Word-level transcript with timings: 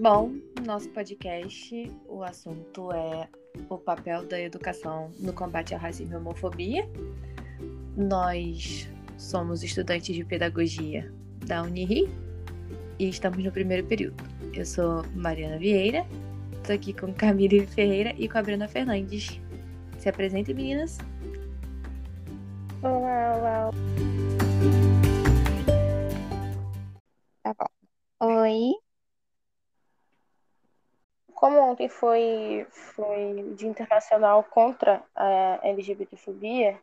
Bom, 0.00 0.32
nosso 0.64 0.88
podcast, 0.88 1.92
o 2.08 2.22
assunto 2.22 2.90
é 2.90 3.28
o 3.68 3.76
papel 3.76 4.24
da 4.24 4.40
educação 4.40 5.10
no 5.18 5.30
combate 5.30 5.74
ao 5.74 5.80
racismo 5.80 6.14
e 6.14 6.16
homofobia. 6.16 6.88
Nós 7.94 8.88
somos 9.18 9.62
estudantes 9.62 10.16
de 10.16 10.24
pedagogia 10.24 11.12
da 11.44 11.62
Uniri 11.62 12.08
e 12.98 13.10
estamos 13.10 13.44
no 13.44 13.52
primeiro 13.52 13.86
período. 13.86 14.24
Eu 14.54 14.64
sou 14.64 15.04
Mariana 15.14 15.58
Vieira, 15.58 16.06
estou 16.54 16.74
aqui 16.74 16.94
com 16.94 17.12
Camille 17.12 17.66
Ferreira 17.66 18.14
e 18.16 18.26
com 18.26 18.38
a 18.38 18.42
Bruna 18.42 18.68
Fernandes. 18.68 19.38
Se 19.98 20.08
apresentem, 20.08 20.54
meninas. 20.54 20.96
Olá, 22.82 23.36
olá. 23.36 23.70
Ontem 31.80 31.88
foi, 31.88 32.66
foi 32.70 33.54
Dia 33.56 33.68
Internacional 33.68 34.44
contra 34.44 35.02
a 35.14 35.60
LGBTfobia, 35.62 36.78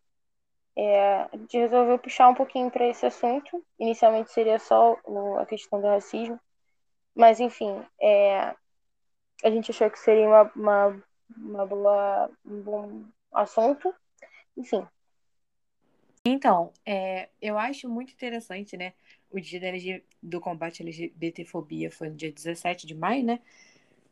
é, 0.75 1.27
a 1.31 1.37
gente 1.37 1.57
resolveu 1.57 1.99
puxar 1.99 2.29
um 2.29 2.35
pouquinho 2.35 2.69
para 2.71 2.87
esse 2.87 3.05
assunto. 3.05 3.63
Inicialmente 3.79 4.31
seria 4.31 4.59
só 4.59 4.97
a 5.39 5.45
questão 5.45 5.79
do 5.79 5.87
racismo, 5.87 6.39
mas 7.15 7.39
enfim, 7.39 7.83
é, 8.01 8.55
a 9.43 9.49
gente 9.49 9.71
achou 9.71 9.89
que 9.89 9.99
seria 9.99 10.27
uma, 10.27 10.51
uma, 10.55 11.03
uma 11.35 11.65
boa, 11.65 12.31
um 12.45 12.61
bom 12.61 13.03
assunto. 13.31 13.93
Enfim. 14.55 14.85
Então, 16.25 16.73
é, 16.85 17.29
eu 17.41 17.57
acho 17.57 17.87
muito 17.87 18.11
interessante, 18.13 18.75
né? 18.75 18.93
O 19.31 19.39
dia 19.39 20.03
do 20.21 20.41
combate 20.41 20.81
à 20.81 20.85
LGBTfobia 20.85 21.89
foi 21.89 22.09
no 22.09 22.15
dia 22.15 22.31
17 22.31 22.85
de 22.85 22.93
maio, 22.93 23.23
né? 23.23 23.39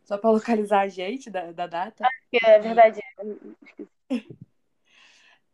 Só 0.06 0.18
para 0.18 0.30
localizar 0.30 0.82
a 0.82 0.88
gente 0.88 1.30
da, 1.30 1.52
da 1.52 1.68
data. 1.68 2.08
É 2.32 2.60
verdade. 2.60 3.02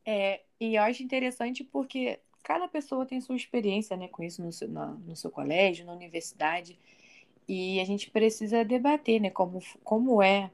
É, 0.04 0.42
e 0.60 0.74
eu 0.74 0.82
acho 0.82 1.04
interessante 1.04 1.64
porque 1.64 2.20
cada 2.42 2.68
pessoa 2.68 3.06
tem 3.06 3.22
sua 3.22 3.36
experiência 3.36 3.96
né, 3.96 4.08
com 4.08 4.24
isso 4.24 4.42
no 4.42 4.52
seu, 4.52 4.68
na, 4.68 4.88
no 4.88 5.16
seu 5.16 5.30
colégio, 5.30 5.86
na 5.86 5.94
universidade. 5.94 6.78
E 7.48 7.80
a 7.80 7.86
gente 7.86 8.10
precisa 8.10 8.66
debater, 8.66 9.22
né? 9.22 9.30
Como, 9.30 9.62
como 9.84 10.24
é 10.24 10.50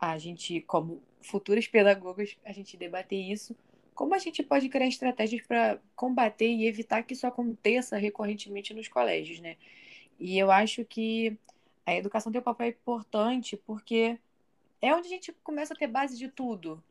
a 0.00 0.16
gente, 0.18 0.62
como 0.62 1.02
futuros 1.20 1.68
pedagogos, 1.68 2.36
a 2.44 2.52
gente 2.52 2.76
debater 2.76 3.18
isso. 3.18 3.54
Como 3.94 4.14
a 4.14 4.18
gente 4.18 4.42
pode 4.42 4.70
criar 4.70 4.86
estratégias 4.86 5.46
para 5.46 5.78
combater 5.94 6.48
e 6.48 6.66
evitar 6.66 7.02
que 7.02 7.12
isso 7.12 7.26
aconteça 7.26 7.98
recorrentemente 7.98 8.72
nos 8.72 8.88
colégios, 8.88 9.38
né? 9.40 9.56
E 10.18 10.38
eu 10.38 10.50
acho 10.50 10.84
que 10.84 11.36
a 11.84 11.94
educação 11.94 12.30
tem 12.30 12.40
um 12.40 12.44
papel 12.44 12.68
importante 12.68 13.56
porque 13.56 14.18
é 14.80 14.94
onde 14.94 15.06
a 15.06 15.10
gente 15.10 15.32
começa 15.44 15.74
a 15.74 15.76
ter 15.76 15.86
base 15.86 16.16
de 16.16 16.28
tudo. 16.28 16.82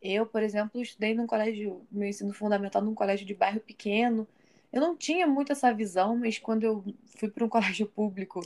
Eu, 0.00 0.24
por 0.26 0.42
exemplo, 0.42 0.80
estudei 0.80 1.14
num 1.14 1.26
colégio, 1.26 1.86
meu 1.90 2.08
ensino 2.08 2.32
fundamental 2.32 2.82
num 2.82 2.94
colégio 2.94 3.26
de 3.26 3.34
bairro 3.34 3.60
pequeno. 3.60 4.26
Eu 4.72 4.80
não 4.80 4.96
tinha 4.96 5.26
muito 5.26 5.52
essa 5.52 5.72
visão, 5.72 6.16
mas 6.16 6.38
quando 6.38 6.64
eu 6.64 6.84
fui 7.16 7.28
para 7.28 7.44
um 7.44 7.48
colégio 7.50 7.86
público, 7.86 8.40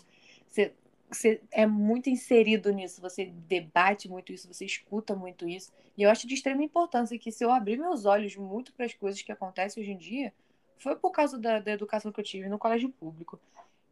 você, 0.49 0.73
você 1.11 1.41
é 1.53 1.67
muito 1.67 2.11
inserido 2.11 2.73
nisso, 2.73 3.01
você 3.01 3.27
debate 3.27 4.09
muito 4.09 4.33
isso, 4.33 4.53
você 4.53 4.65
escuta 4.65 5.15
muito 5.15 5.49
isso. 5.49 5.73
E 5.97 6.03
eu 6.03 6.11
acho 6.11 6.27
de 6.27 6.35
extrema 6.35 6.63
importância 6.63 7.19
que 7.19 7.31
se 7.31 7.45
eu 7.45 7.51
abrir 7.51 7.79
meus 7.79 8.05
olhos 8.05 8.35
muito 8.37 8.73
para 8.73 8.87
as 8.87 8.95
coisas 8.95 9.23
que 9.23 9.31
acontecem 9.31 9.83
hoje 9.83 9.93
em 9.93 9.99
dia, 9.99 10.33
foi 10.79 10.97
por 10.97 11.13
causa 11.13 11.39
da, 11.39 11.61
da 11.61 11.73
educação 11.73 12.11
que 12.11 12.21
eu 12.21 12.25
tive 12.25 12.49
no 12.49 12.59
colégio 12.59 12.89
público. 12.89 13.39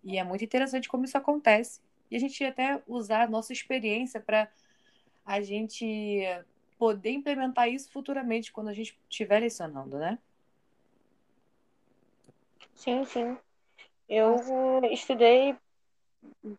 E 0.03 0.19
é 0.19 0.25
muito 0.25 0.45
interessante 0.45 0.89
como 0.89 1.05
isso 1.05 1.17
acontece 1.17 1.81
e 2.13 2.17
a 2.17 2.19
gente 2.19 2.45
até 2.45 2.83
usar 2.87 3.23
a 3.23 3.27
nossa 3.27 3.55
experiência 3.55 4.21
para 4.21 4.47
a 5.25 5.41
gente 5.41 6.23
poder 6.79 7.11
implementar 7.11 7.71
isso 7.71 7.91
futuramente 7.91 8.53
quando 8.53 8.69
a 8.69 8.75
gente 8.75 8.99
estiver 9.09 9.41
lecionando, 9.41 9.97
né? 9.97 10.19
Sim, 12.75 13.03
sim. 13.07 13.39
Eu 14.07 14.37
estudei 14.91 15.57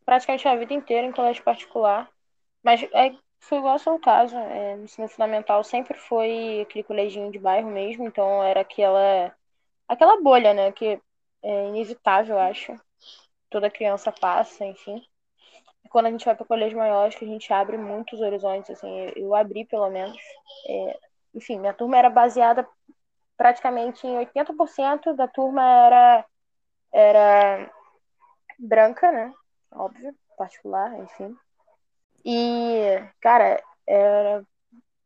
praticamente 0.03 0.47
a 0.47 0.55
vida 0.55 0.73
inteira 0.73 1.05
em 1.05 1.11
colégio 1.11 1.43
particular, 1.43 2.09
mas 2.63 2.81
é, 2.81 3.15
foi 3.39 3.59
igual 3.59 3.73
ao 3.73 3.79
seu 3.79 3.99
caso. 3.99 4.35
É, 4.35 4.75
no 4.75 4.85
ensino 4.85 5.07
fundamental 5.07 5.63
sempre 5.63 5.99
foi 5.99 6.61
aquele 6.61 6.83
coleginho 6.83 7.31
de 7.31 7.37
bairro 7.37 7.69
mesmo, 7.69 8.07
então 8.07 8.43
era 8.43 8.61
aquela, 8.61 9.31
aquela 9.87 10.19
bolha, 10.19 10.51
né? 10.51 10.71
Que 10.71 10.99
é 11.43 11.67
inevitável, 11.67 12.39
acho. 12.39 12.75
Toda 13.51 13.69
criança 13.69 14.11
passa, 14.11 14.65
enfim 14.65 15.05
quando 15.93 16.07
a 16.07 16.09
gente 16.09 16.25
vai 16.25 16.35
para 16.35 16.43
colégio 16.43 16.75
maior, 16.75 17.05
acho 17.05 17.19
que 17.19 17.23
a 17.23 17.27
gente 17.27 17.53
abre 17.53 17.77
muitos 17.77 18.19
horizontes, 18.19 18.71
assim, 18.71 19.11
eu 19.15 19.35
abri 19.35 19.63
pelo 19.63 19.91
menos. 19.91 20.17
É, 20.67 20.99
enfim, 21.35 21.59
minha 21.59 21.73
turma 21.73 21.95
era 21.95 22.09
baseada 22.09 22.67
praticamente 23.37 24.07
em 24.07 24.17
80% 24.17 25.15
da 25.15 25.27
turma 25.27 25.61
era, 25.63 26.25
era 26.91 27.71
branca, 28.57 29.11
né? 29.11 29.31
Óbvio, 29.71 30.15
particular, 30.35 30.97
enfim. 30.99 31.37
E, 32.25 32.99
cara, 33.21 33.61
era, 33.85 34.43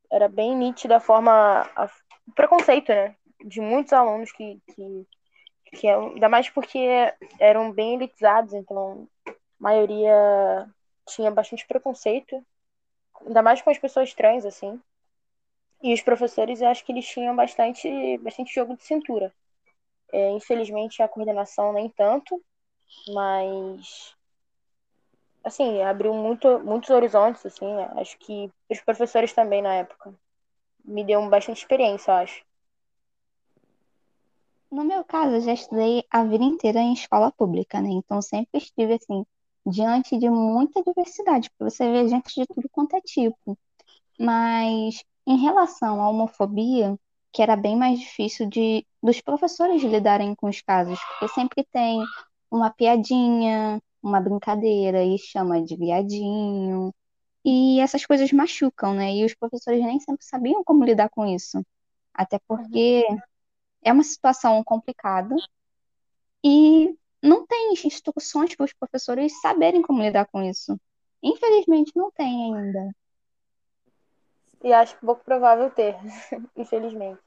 era 0.09 0.29
bem 0.29 0.55
nítida 0.55 0.97
a 0.97 1.01
forma, 1.01 1.69
a, 1.75 1.89
o 2.25 2.31
preconceito, 2.33 2.93
né? 2.93 3.13
De 3.43 3.59
muitos 3.59 3.91
alunos 3.91 4.31
que, 4.31 4.61
que, 4.73 5.07
que, 5.65 5.89
ainda 5.89 6.29
mais 6.29 6.49
porque 6.49 6.79
eram 7.41 7.73
bem 7.73 7.95
elitizados, 7.95 8.53
então 8.53 9.05
a 9.27 9.33
maioria 9.59 10.69
tinha 11.07 11.31
bastante 11.31 11.65
preconceito, 11.65 12.45
ainda 13.25 13.41
mais 13.41 13.61
com 13.61 13.69
as 13.69 13.77
pessoas 13.77 14.13
trans, 14.13 14.45
assim. 14.45 14.79
E 15.81 15.93
os 15.93 16.01
professores, 16.01 16.61
eu 16.61 16.67
acho 16.67 16.83
que 16.83 16.91
eles 16.91 17.07
tinham 17.07 17.35
bastante, 17.35 18.17
bastante 18.19 18.53
jogo 18.53 18.75
de 18.75 18.83
cintura. 18.83 19.33
É, 20.11 20.29
infelizmente, 20.31 21.01
a 21.01 21.07
coordenação 21.07 21.73
nem 21.73 21.89
tanto, 21.89 22.41
mas 23.13 24.15
assim, 25.43 25.81
abriu 25.81 26.13
muito, 26.13 26.59
muitos 26.59 26.89
horizontes, 26.89 27.45
assim, 27.45 27.65
acho 27.95 28.17
que 28.19 28.51
os 28.69 28.81
professores 28.81 29.31
também 29.33 29.61
na 29.61 29.75
época 29.75 30.13
me 30.83 31.03
deu 31.03 31.27
bastante 31.29 31.59
experiência, 31.59 32.13
acho. 32.13 32.45
No 34.69 34.83
meu 34.83 35.03
caso, 35.05 35.35
eu 35.35 35.41
já 35.41 35.53
estudei 35.53 36.03
a 36.11 36.23
vida 36.25 36.43
inteira 36.43 36.79
em 36.79 36.93
escola 36.93 37.31
pública, 37.31 37.81
né? 37.81 37.89
Então 37.89 38.21
sempre 38.21 38.57
estive 38.57 38.93
assim 38.93 39.25
diante 39.69 40.17
de 40.17 40.29
muita 40.29 40.81
diversidade, 40.83 41.49
porque 41.51 41.71
você 41.71 41.91
vê 41.91 42.07
gente 42.07 42.33
de 42.33 42.45
tudo 42.47 42.69
quanto 42.71 42.95
é 42.95 43.01
tipo. 43.01 43.57
Mas 44.19 45.03
em 45.25 45.37
relação 45.37 46.01
à 46.01 46.09
homofobia, 46.09 46.97
que 47.33 47.41
era 47.41 47.55
bem 47.55 47.75
mais 47.75 47.99
difícil 47.99 48.49
de 48.49 48.85
dos 49.03 49.21
professores 49.21 49.83
lidarem 49.83 50.35
com 50.35 50.47
os 50.49 50.61
casos, 50.61 50.99
porque 51.03 51.33
sempre 51.33 51.63
tem 51.71 52.03
uma 52.51 52.69
piadinha, 52.71 53.81
uma 54.01 54.19
brincadeira 54.21 55.03
e 55.03 55.17
chama 55.17 55.61
de 55.61 55.75
viadinho. 55.75 56.93
E 57.45 57.79
essas 57.79 58.05
coisas 58.05 58.31
machucam, 58.31 58.93
né? 58.93 59.13
E 59.15 59.25
os 59.25 59.35
professores 59.35 59.81
nem 59.83 59.99
sempre 59.99 60.25
sabiam 60.25 60.63
como 60.63 60.83
lidar 60.83 61.09
com 61.09 61.25
isso. 61.25 61.63
Até 62.13 62.39
porque 62.47 63.05
é 63.83 63.93
uma 63.93 64.03
situação 64.03 64.63
complicada 64.63 65.35
e 66.43 66.95
não 67.21 67.45
tem 67.45 67.73
instruções 67.73 68.55
para 68.55 68.65
os 68.65 68.73
professores 68.73 69.39
saberem 69.41 69.81
como 69.81 70.01
lidar 70.01 70.25
com 70.25 70.41
isso. 70.41 70.79
Infelizmente, 71.21 71.91
não 71.95 72.11
tem 72.11 72.53
ainda. 72.53 72.95
E 74.63 74.73
acho 74.73 74.97
pouco 74.99 75.23
provável 75.23 75.69
ter, 75.69 75.95
infelizmente. 76.55 77.19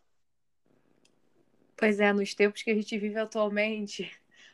Pois 1.77 1.99
é, 1.99 2.13
nos 2.13 2.35
tempos 2.35 2.63
que 2.63 2.71
a 2.71 2.75
gente 2.75 2.99
vive 2.99 3.19
atualmente, 3.19 4.13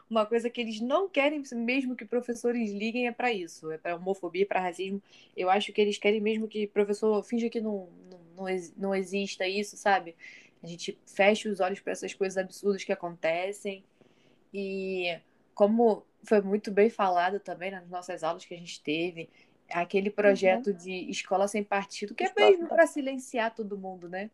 uma 0.09 0.25
coisa 0.25 0.49
que 0.49 0.61
eles 0.61 0.81
não 0.81 1.09
querem 1.09 1.43
mesmo 1.53 1.97
que 1.97 2.05
professores 2.05 2.71
liguem 2.71 3.09
é 3.09 3.13
para 3.13 3.33
isso, 3.33 3.71
é 3.73 3.79
para 3.79 3.97
homofobia, 3.97 4.47
para 4.47 4.61
racismo. 4.61 5.03
Eu 5.37 5.51
acho 5.51 5.73
que 5.73 5.81
eles 5.81 5.99
querem 5.99 6.21
mesmo 6.21 6.47
que 6.47 6.67
professor 6.69 7.23
finja 7.25 7.51
que 7.51 7.61
não, 7.61 7.89
não, 8.09 8.21
não, 8.37 8.47
não 8.77 8.95
exista 8.95 9.47
isso, 9.49 9.77
sabe? 9.77 10.15
A 10.63 10.67
gente 10.67 10.99
fecha 11.05 11.49
os 11.49 11.61
olhos 11.61 11.81
para 11.81 11.93
essas 11.93 12.15
coisas 12.15 12.39
absurdas 12.39 12.85
que 12.85 12.93
acontecem 12.93 13.85
e 14.57 15.21
como 15.55 16.03
foi 16.25 16.41
muito 16.41 16.71
bem 16.71 16.89
falado 16.89 17.39
também 17.39 17.71
nas 17.71 17.87
nossas 17.91 18.25
aulas 18.25 18.45
que 18.47 18.55
a 18.55 18.57
gente 18.57 18.83
teve, 18.83 19.29
aquele 19.71 20.11
projeto 20.11 20.69
uhum. 20.69 20.77
de 20.77 21.11
escola 21.11 21.47
sem 21.47 21.63
partido, 21.63 22.15
que 22.15 22.25
é 22.25 22.33
mesmo 22.35 22.67
para 22.67 22.87
silenciar 22.87 23.55
todo 23.55 23.77
mundo, 23.77 24.09
né? 24.09 24.31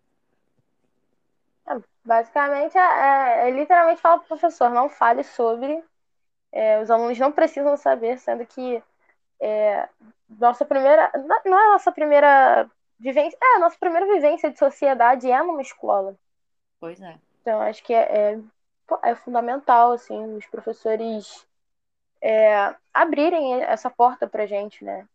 É, 1.67 1.77
basicamente, 2.05 2.79
é, 2.79 3.49
é, 3.49 3.51
literalmente 3.51 4.01
fala 4.01 4.19
para 4.19 4.25
o 4.25 4.29
professor, 4.29 4.71
não 4.71 4.89
fale 4.89 5.25
sobre, 5.25 5.83
é, 6.53 6.81
os 6.81 6.89
alunos 6.89 7.19
não 7.19 7.33
precisam 7.33 7.77
saber, 7.77 8.19
sendo 8.19 8.47
que 8.47 8.81
é, 9.41 9.89
nossa 10.29 10.65
primeira, 10.65 11.11
não 11.45 11.59
é 11.59 11.73
nossa 11.73 11.91
primeira 11.91 12.71
vivência, 12.99 13.37
é, 13.43 13.57
a 13.57 13.59
nossa 13.59 13.77
primeira 13.79 14.07
vivência 14.07 14.51
de 14.51 14.59
sociedade 14.59 15.29
é 15.29 15.43
numa 15.43 15.63
escola. 15.63 16.17
Pois 16.79 17.01
é. 17.01 17.19
Então, 17.41 17.61
acho 17.61 17.83
que 17.83 17.93
é, 17.93 18.39
é 19.03 19.15
fundamental, 19.15 19.93
assim, 19.93 20.37
os 20.37 20.47
professores 20.47 21.47
é, 22.21 22.75
abrirem 22.93 23.63
essa 23.63 23.91
porta 23.91 24.27
para 24.27 24.47
gente, 24.47 24.85
né? 24.85 25.09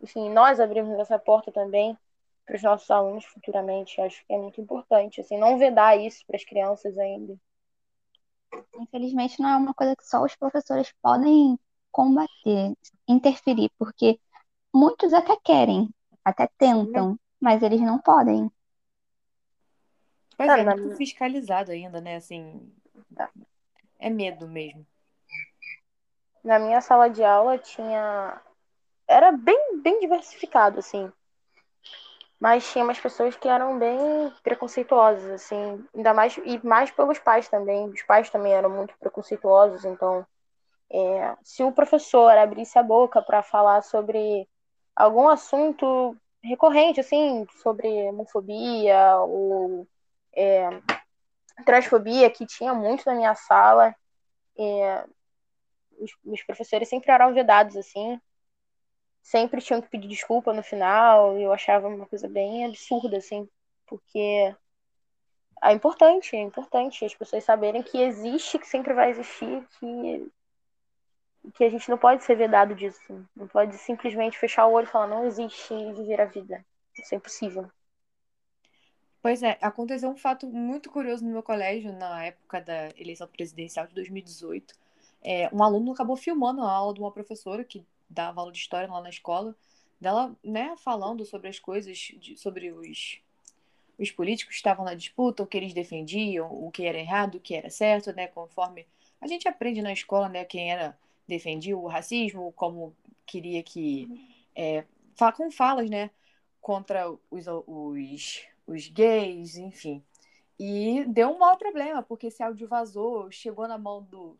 Enfim, 0.00 0.30
nós 0.30 0.60
abrimos 0.60 0.98
essa 0.98 1.18
porta 1.18 1.52
também 1.52 1.98
para 2.46 2.56
os 2.56 2.62
nossos 2.62 2.90
alunos 2.90 3.24
futuramente. 3.24 4.00
Acho 4.00 4.24
que 4.26 4.32
é 4.32 4.38
muito 4.38 4.60
importante, 4.60 5.20
assim, 5.20 5.38
não 5.38 5.58
vedar 5.58 5.98
isso 5.98 6.24
para 6.26 6.36
as 6.36 6.44
crianças 6.44 6.96
ainda. 6.98 7.36
Infelizmente, 8.78 9.40
não 9.40 9.48
é 9.48 9.56
uma 9.56 9.74
coisa 9.74 9.94
que 9.94 10.06
só 10.06 10.22
os 10.22 10.34
professores 10.34 10.92
podem 11.02 11.58
combater, 11.92 12.74
interferir, 13.06 13.70
porque 13.78 14.18
muitos 14.72 15.12
até 15.12 15.36
querem, 15.36 15.88
até 16.24 16.48
tentam, 16.58 17.18
mas 17.40 17.62
eles 17.62 17.80
não 17.80 17.98
podem. 17.98 18.50
Pois 20.36 20.48
é, 20.48 20.60
é 20.60 20.64
muito 20.64 20.96
fiscalizado 20.96 21.70
ainda, 21.70 22.00
né? 22.00 22.16
Assim, 22.16 22.72
é 23.98 24.08
medo 24.08 24.48
mesmo. 24.48 24.86
Na 26.42 26.58
minha 26.58 26.80
sala 26.80 27.08
de 27.08 27.22
aula 27.22 27.58
tinha. 27.58 28.40
Era 29.06 29.32
bem, 29.32 29.80
bem 29.82 30.00
diversificado, 30.00 30.78
assim. 30.78 31.12
Mas 32.38 32.70
tinha 32.72 32.82
umas 32.82 32.98
pessoas 32.98 33.36
que 33.36 33.46
eram 33.46 33.78
bem 33.78 33.98
preconceituosas, 34.42 35.30
assim. 35.30 35.84
Ainda 35.94 36.14
mais. 36.14 36.38
E 36.38 36.64
mais 36.66 36.90
pelos 36.90 37.18
pais 37.18 37.48
também. 37.48 37.90
Os 37.90 38.02
pais 38.02 38.30
também 38.30 38.52
eram 38.52 38.70
muito 38.70 38.96
preconceituosos, 38.98 39.84
então. 39.84 40.26
É, 40.92 41.36
se 41.44 41.62
o 41.62 41.70
professor 41.70 42.36
abrisse 42.36 42.78
a 42.78 42.82
boca 42.82 43.22
para 43.22 43.42
falar 43.42 43.82
sobre 43.82 44.48
algum 44.96 45.28
assunto 45.28 46.16
recorrente, 46.42 46.98
assim, 46.98 47.46
sobre 47.62 47.86
homofobia 48.08 49.18
ou 49.18 49.86
é, 50.34 50.68
transfobia, 51.60 52.30
que 52.30 52.46
tinha 52.46 52.74
muito 52.74 53.04
na 53.06 53.14
minha 53.14 53.34
sala, 53.34 53.94
é, 54.58 55.04
os, 55.98 56.10
os 56.24 56.42
professores 56.42 56.88
sempre 56.88 57.10
eram 57.10 57.32
vedados, 57.34 57.76
assim, 57.76 58.20
sempre 59.22 59.60
tinham 59.60 59.80
que 59.82 59.88
pedir 59.88 60.08
desculpa 60.08 60.52
no 60.52 60.62
final, 60.62 61.38
e 61.38 61.42
eu 61.42 61.52
achava 61.52 61.88
uma 61.88 62.06
coisa 62.06 62.28
bem 62.28 62.64
absurda, 62.66 63.18
assim, 63.18 63.48
porque 63.86 64.54
é 65.62 65.72
importante, 65.72 66.34
é 66.34 66.40
importante 66.40 67.04
as 67.04 67.14
pessoas 67.14 67.44
saberem 67.44 67.82
que 67.82 67.98
existe, 68.00 68.58
que 68.58 68.66
sempre 68.66 68.94
vai 68.94 69.10
existir, 69.10 69.66
que, 69.78 70.32
que 71.54 71.64
a 71.64 71.70
gente 71.70 71.88
não 71.90 71.98
pode 71.98 72.24
ser 72.24 72.34
vedado 72.34 72.74
disso. 72.74 73.28
Não 73.36 73.46
pode 73.46 73.76
simplesmente 73.76 74.38
fechar 74.38 74.66
o 74.66 74.72
olho 74.72 74.84
e 74.86 74.90
falar, 74.90 75.06
não 75.06 75.26
existe 75.26 75.74
e 75.74 75.92
viver 75.92 76.20
a 76.20 76.24
vida. 76.24 76.64
Isso 76.96 77.14
é 77.14 77.18
impossível. 77.18 77.70
Pois 79.22 79.42
é, 79.42 79.58
aconteceu 79.60 80.08
um 80.08 80.16
fato 80.16 80.46
muito 80.46 80.90
curioso 80.90 81.24
no 81.24 81.30
meu 81.30 81.42
colégio 81.42 81.92
na 81.92 82.24
época 82.24 82.60
da 82.60 82.88
eleição 82.96 83.28
presidencial 83.28 83.86
de 83.86 83.94
2018 83.94 84.74
é, 85.22 85.48
um 85.52 85.62
aluno 85.62 85.92
acabou 85.92 86.16
filmando 86.16 86.62
a 86.62 86.70
aula 86.70 86.94
de 86.94 87.00
uma 87.00 87.10
professora 87.12 87.64
que 87.64 87.84
dava 88.08 88.40
aula 88.40 88.52
de 88.52 88.58
história 88.58 88.90
lá 88.90 89.00
na 89.00 89.10
escola, 89.10 89.54
dela, 90.00 90.34
né, 90.42 90.74
falando 90.78 91.24
sobre 91.24 91.48
as 91.48 91.58
coisas, 91.58 91.98
de, 91.98 92.36
sobre 92.36 92.72
os, 92.72 93.20
os 93.98 94.10
políticos 94.10 94.54
que 94.54 94.58
estavam 94.58 94.84
na 94.84 94.94
disputa, 94.94 95.42
o 95.42 95.46
que 95.46 95.56
eles 95.56 95.74
defendiam, 95.74 96.50
o 96.50 96.70
que 96.70 96.84
era 96.84 96.98
errado, 96.98 97.36
o 97.36 97.40
que 97.40 97.54
era 97.54 97.68
certo, 97.70 98.12
né, 98.12 98.26
conforme 98.28 98.86
a 99.20 99.26
gente 99.26 99.46
aprende 99.46 99.82
na 99.82 99.92
escola, 99.92 100.28
né, 100.28 100.44
quem 100.44 100.72
era 100.72 100.98
defendia 101.28 101.76
o 101.76 101.86
racismo, 101.86 102.52
como 102.52 102.94
queria 103.26 103.62
que 103.62 104.08
é, 104.56 104.84
com 105.36 105.50
falas, 105.50 105.88
né, 105.90 106.10
contra 106.60 107.10
os, 107.30 107.46
os, 107.66 108.42
os 108.72 108.88
gays, 108.88 109.56
enfim. 109.56 110.02
E 110.58 111.04
deu 111.06 111.30
um 111.30 111.38
mau 111.38 111.56
problema, 111.56 112.02
porque 112.02 112.26
esse 112.26 112.42
áudio 112.42 112.68
vazou, 112.68 113.30
chegou 113.30 113.66
na 113.66 113.78
mão 113.78 114.02
do, 114.02 114.38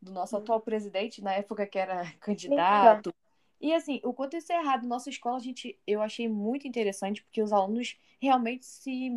do 0.00 0.12
nosso 0.12 0.36
hum. 0.36 0.40
atual 0.40 0.60
presidente, 0.60 1.22
na 1.22 1.32
época 1.32 1.66
que 1.66 1.78
era 1.78 2.12
candidato. 2.20 3.14
E 3.60 3.74
assim, 3.74 4.00
o 4.04 4.12
quanto 4.12 4.36
isso 4.36 4.52
é 4.52 4.56
errado, 4.56 4.86
nossa 4.86 5.10
escola, 5.10 5.36
a 5.36 5.40
gente, 5.40 5.76
eu 5.86 6.00
achei 6.00 6.28
muito 6.28 6.68
interessante, 6.68 7.22
porque 7.22 7.42
os 7.42 7.52
alunos 7.52 7.98
realmente 8.20 8.64
se 8.64 9.10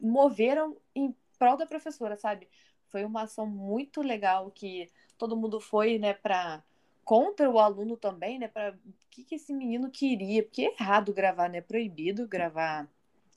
moveram 0.00 0.76
em 0.94 1.14
prol 1.38 1.56
da 1.56 1.66
professora, 1.66 2.16
sabe? 2.16 2.48
Foi 2.88 3.04
uma 3.04 3.22
ação 3.22 3.46
muito 3.46 4.00
legal 4.00 4.50
que 4.50 4.88
todo 5.18 5.36
mundo 5.36 5.60
foi, 5.60 5.98
né, 5.98 6.14
para 6.14 6.62
contra 7.04 7.50
o 7.50 7.58
aluno 7.58 7.96
também, 7.96 8.38
né, 8.38 8.48
para 8.48 8.72
o 8.72 8.94
que, 9.10 9.24
que 9.24 9.34
esse 9.34 9.52
menino 9.52 9.90
queria, 9.90 10.42
porque 10.42 10.62
é 10.62 10.74
errado 10.80 11.12
gravar, 11.12 11.50
né, 11.50 11.60
proibido 11.60 12.26
gravar 12.26 12.88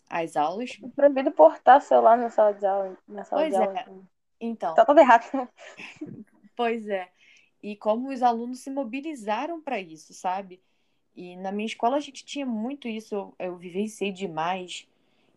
as 0.09 0.35
aulas. 0.35 0.77
É 0.83 0.87
proibido 0.89 1.31
portar 1.31 1.81
celular 1.81 2.17
na 2.17 2.29
sala 2.29 2.53
de 2.53 2.65
aula, 2.65 2.97
na 3.07 3.23
sala 3.23 3.41
pois 3.43 3.53
de 3.53 3.61
é. 3.61 3.65
aula. 3.65 4.01
Então. 4.39 4.73
Tá 4.73 4.85
tudo 4.85 4.99
errado. 4.99 5.25
Pois 6.55 6.87
é. 6.87 7.07
E 7.61 7.75
como 7.75 8.09
os 8.09 8.23
alunos 8.23 8.61
se 8.61 8.71
mobilizaram 8.71 9.61
para 9.61 9.79
isso, 9.79 10.11
sabe? 10.11 10.59
E 11.15 11.35
na 11.35 11.51
minha 11.51 11.67
escola 11.67 11.97
a 11.97 11.99
gente 11.99 12.25
tinha 12.25 12.47
muito 12.47 12.87
isso, 12.87 13.13
eu, 13.13 13.35
eu 13.37 13.55
vivenciei 13.55 14.11
demais. 14.11 14.87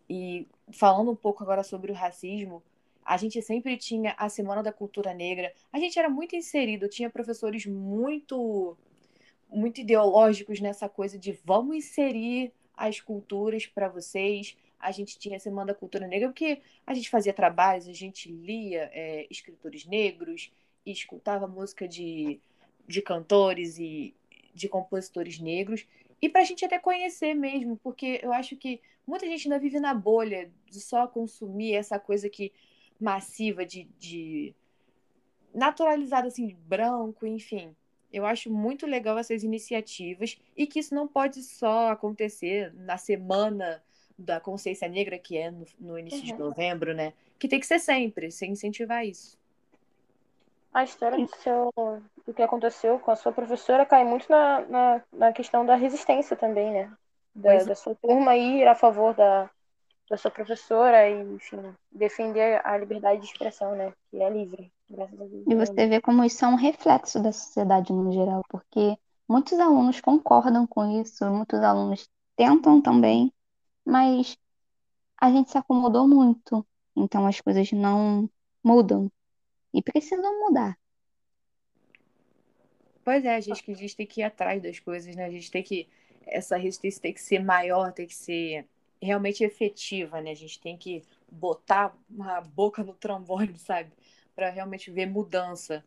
E 0.09 0.47
falando 0.71 1.11
um 1.11 1.15
pouco 1.15 1.43
agora 1.43 1.61
sobre 1.63 1.91
o 1.91 1.95
racismo, 1.95 2.63
a 3.05 3.17
gente 3.17 3.39
sempre 3.41 3.77
tinha 3.77 4.15
a 4.17 4.29
Semana 4.29 4.63
da 4.63 4.73
Cultura 4.73 5.13
Negra. 5.13 5.53
A 5.71 5.79
gente 5.79 5.97
era 5.97 6.09
muito 6.09 6.35
inserido, 6.35 6.89
tinha 6.89 7.09
professores 7.09 7.67
muito 7.67 8.75
muito 9.47 9.81
ideológicos 9.81 10.61
nessa 10.61 10.87
coisa 10.87 11.19
de 11.19 11.33
vamos 11.43 11.75
inserir 11.75 12.53
as 12.75 12.99
culturas 12.99 13.65
para 13.65 13.87
vocês. 13.87 14.57
A 14.79 14.91
gente 14.91 15.19
tinha 15.19 15.37
a 15.37 15.39
Semana 15.39 15.67
da 15.67 15.79
Cultura 15.79 16.07
Negra 16.07 16.29
porque 16.29 16.61
a 16.85 16.93
gente 16.93 17.09
fazia 17.09 17.33
trabalhos, 17.33 17.87
a 17.87 17.93
gente 17.93 18.31
lia 18.31 18.89
é, 18.93 19.27
escritores 19.29 19.85
negros, 19.85 20.51
e 20.85 20.91
escutava 20.91 21.47
música 21.47 21.87
de, 21.87 22.39
de 22.87 23.01
cantores 23.01 23.77
e 23.77 24.13
de 24.53 24.67
compositores 24.67 25.39
negros, 25.39 25.87
e 26.21 26.29
para 26.29 26.41
a 26.41 26.43
gente 26.43 26.65
até 26.65 26.77
conhecer 26.77 27.33
mesmo, 27.33 27.77
porque 27.77 28.19
eu 28.21 28.31
acho 28.31 28.55
que 28.55 28.81
muita 29.07 29.25
gente 29.25 29.45
ainda 29.45 29.59
vive 29.59 29.79
na 29.79 29.93
bolha 29.93 30.51
de 30.69 30.79
só 30.79 31.07
consumir 31.07 31.73
essa 31.73 31.97
coisa 31.97 32.29
que 32.29 32.51
massiva 32.99 33.65
de, 33.65 33.85
de 33.97 34.53
naturalizada 35.53 36.27
assim, 36.27 36.55
branco, 36.67 37.25
enfim. 37.25 37.75
Eu 38.11 38.25
acho 38.25 38.51
muito 38.51 38.85
legal 38.85 39.17
essas 39.17 39.43
iniciativas 39.43 40.37
e 40.55 40.67
que 40.67 40.79
isso 40.79 40.93
não 40.93 41.07
pode 41.07 41.41
só 41.43 41.89
acontecer 41.89 42.73
na 42.73 42.97
semana 42.97 43.81
da 44.17 44.39
consciência 44.39 44.87
negra, 44.87 45.17
que 45.17 45.37
é 45.37 45.49
no, 45.49 45.65
no 45.79 45.99
início 45.99 46.19
uhum. 46.19 46.25
de 46.25 46.33
novembro, 46.33 46.93
né? 46.93 47.13
Que 47.39 47.47
tem 47.47 47.59
que 47.59 47.65
ser 47.65 47.79
sempre, 47.79 48.31
sem 48.31 48.51
incentivar 48.51 49.05
isso 49.05 49.41
a 50.73 50.83
história 50.83 51.17
do, 51.17 51.35
seu, 51.37 51.71
do 52.25 52.33
que 52.33 52.41
aconteceu 52.41 52.97
com 52.99 53.11
a 53.11 53.15
sua 53.15 53.31
professora 53.31 53.85
cai 53.85 54.03
muito 54.03 54.29
na, 54.29 54.61
na, 54.61 55.03
na 55.11 55.33
questão 55.33 55.65
da 55.65 55.75
resistência 55.75 56.35
também, 56.35 56.71
né? 56.71 56.91
Da, 57.33 57.63
da, 57.63 57.75
sua 57.75 57.95
turma 57.95 58.35
ir 58.35 58.67
a 58.67 58.75
favor 58.75 59.13
da, 59.13 59.49
da 60.09 60.17
sua 60.17 60.31
professora 60.31 61.07
e, 61.09 61.21
enfim, 61.35 61.73
defender 61.91 62.61
a 62.65 62.77
liberdade 62.77 63.21
de 63.21 63.27
expressão, 63.27 63.75
né? 63.75 63.93
Que 64.09 64.21
é 64.21 64.29
livre, 64.29 64.71
graças 64.91 65.19
a 65.19 65.25
Deus. 65.25 65.43
E 65.47 65.55
você 65.55 65.87
vê 65.87 66.01
como 66.01 66.23
isso 66.23 66.43
é 66.43 66.47
um 66.47 66.55
reflexo 66.55 67.21
da 67.21 67.31
sociedade 67.31 67.91
no 67.91 68.11
geral, 68.11 68.43
porque 68.49 68.97
muitos 69.27 69.59
alunos 69.59 69.99
concordam 70.01 70.67
com 70.67 71.01
isso, 71.01 71.25
muitos 71.25 71.59
alunos 71.61 72.09
tentam 72.35 72.81
também, 72.81 73.33
mas 73.85 74.37
a 75.19 75.31
gente 75.31 75.51
se 75.51 75.57
acomodou 75.57 76.07
muito, 76.07 76.65
então 76.95 77.25
as 77.25 77.39
coisas 77.39 77.71
não 77.71 78.29
mudam 78.63 79.11
e 79.73 79.81
precisam 79.81 80.39
mudar. 80.47 80.77
Pois 83.03 83.25
é, 83.25 83.35
a 83.35 83.39
gente 83.39 83.63
que 83.63 83.71
a 83.71 83.75
gente 83.75 83.95
tem 83.95 84.05
que 84.05 84.21
ir 84.21 84.23
atrás 84.23 84.61
das 84.61 84.79
coisas, 84.79 85.15
né? 85.15 85.25
A 85.25 85.31
gente 85.31 85.49
tem 85.49 85.63
que 85.63 85.87
essa 86.25 86.55
resistência 86.55 87.01
tem 87.01 87.13
que 87.13 87.21
ser 87.21 87.43
maior, 87.43 87.91
tem 87.91 88.05
que 88.05 88.15
ser 88.15 88.67
realmente 89.01 89.43
efetiva, 89.43 90.21
né? 90.21 90.31
A 90.31 90.35
gente 90.35 90.59
tem 90.59 90.77
que 90.77 91.03
botar 91.31 91.95
a 92.19 92.41
boca 92.41 92.83
no 92.83 92.93
trombone, 92.93 93.57
sabe? 93.57 93.91
Para 94.35 94.49
realmente 94.49 94.89
ver 94.91 95.05
mudança. 95.05 95.83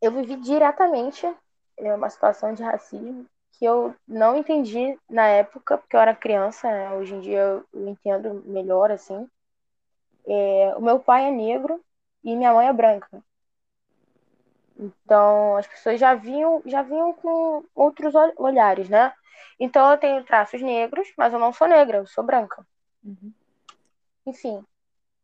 Eu 0.00 0.12
vivi 0.12 0.36
diretamente 0.36 1.26
é, 1.76 1.94
uma 1.94 2.10
situação 2.10 2.54
de 2.54 2.62
racismo 2.62 3.26
que 3.52 3.64
eu 3.64 3.94
não 4.08 4.36
entendi 4.36 4.98
na 5.08 5.26
época, 5.26 5.78
porque 5.78 5.94
eu 5.94 6.00
era 6.00 6.14
criança, 6.14 6.68
né? 6.68 6.92
Hoje 6.94 7.14
em 7.14 7.20
dia 7.20 7.62
eu 7.72 7.88
entendo 7.88 8.42
melhor, 8.46 8.90
assim. 8.90 9.28
É, 10.26 10.74
o 10.76 10.80
meu 10.80 10.98
pai 10.98 11.26
é 11.26 11.30
negro 11.30 11.80
e 12.24 12.34
minha 12.34 12.52
mãe 12.52 12.66
é 12.66 12.72
branca. 12.72 13.22
Então, 14.76 15.56
as 15.56 15.66
pessoas 15.66 16.00
já 16.00 16.14
vinham, 16.14 16.62
já 16.66 16.82
vinham 16.82 17.12
com 17.12 17.64
outros 17.74 18.14
olhares, 18.36 18.88
né? 18.88 19.12
Então, 19.60 19.90
eu 19.90 19.98
tenho 19.98 20.24
traços 20.24 20.60
negros, 20.60 21.12
mas 21.16 21.32
eu 21.32 21.38
não 21.38 21.52
sou 21.52 21.68
negra, 21.68 21.98
eu 21.98 22.06
sou 22.06 22.24
branca. 22.24 22.66
Uhum. 23.04 23.32
Enfim. 24.26 24.64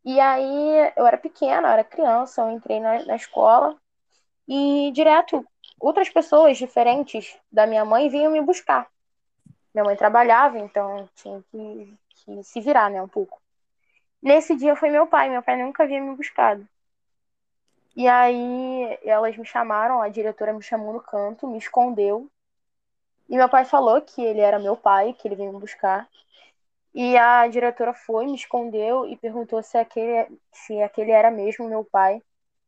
E 0.05 0.19
aí, 0.19 0.93
eu 0.95 1.05
era 1.05 1.17
pequena, 1.17 1.67
eu 1.67 1.71
era 1.73 1.83
criança, 1.83 2.41
eu 2.41 2.51
entrei 2.51 2.79
na, 2.79 3.03
na 3.05 3.15
escola 3.15 3.75
e 4.47 4.91
direto 4.93 5.45
outras 5.79 6.09
pessoas 6.09 6.57
diferentes 6.57 7.37
da 7.51 7.67
minha 7.67 7.85
mãe 7.85 8.09
vinham 8.09 8.31
me 8.31 8.41
buscar. 8.41 8.89
Minha 9.73 9.85
mãe 9.85 9.95
trabalhava, 9.95 10.59
então 10.59 11.07
tinha 11.15 11.43
que, 11.51 11.97
que 12.09 12.43
se 12.43 12.61
virar, 12.61 12.89
né, 12.89 13.01
um 13.01 13.07
pouco. 13.07 13.41
Nesse 14.21 14.55
dia 14.55 14.75
foi 14.75 14.89
meu 14.89 15.07
pai, 15.07 15.29
meu 15.29 15.43
pai 15.43 15.61
nunca 15.61 15.83
havia 15.83 16.01
me 16.01 16.15
buscado. 16.15 16.67
E 17.95 18.07
aí 18.07 18.97
elas 19.03 19.37
me 19.37 19.45
chamaram, 19.45 20.01
a 20.01 20.09
diretora 20.09 20.53
me 20.53 20.61
chamou 20.61 20.93
no 20.93 21.01
canto, 21.01 21.47
me 21.47 21.57
escondeu. 21.57 22.29
E 23.29 23.37
meu 23.37 23.47
pai 23.47 23.63
falou 23.63 24.01
que 24.01 24.21
ele 24.21 24.41
era 24.41 24.59
meu 24.59 24.75
pai, 24.75 25.13
que 25.13 25.27
ele 25.27 25.35
veio 25.35 25.53
me 25.53 25.59
buscar. 25.59 26.07
E 26.93 27.17
a 27.17 27.47
diretora 27.47 27.93
foi, 27.93 28.25
me 28.25 28.35
escondeu 28.35 29.07
e 29.07 29.17
perguntou 29.17 29.61
se 29.63 29.77
aquele, 29.77 30.39
se 30.51 30.81
aquele 30.81 31.11
era 31.11 31.29
mesmo 31.31 31.67
meu 31.67 31.83
pai 31.85 32.21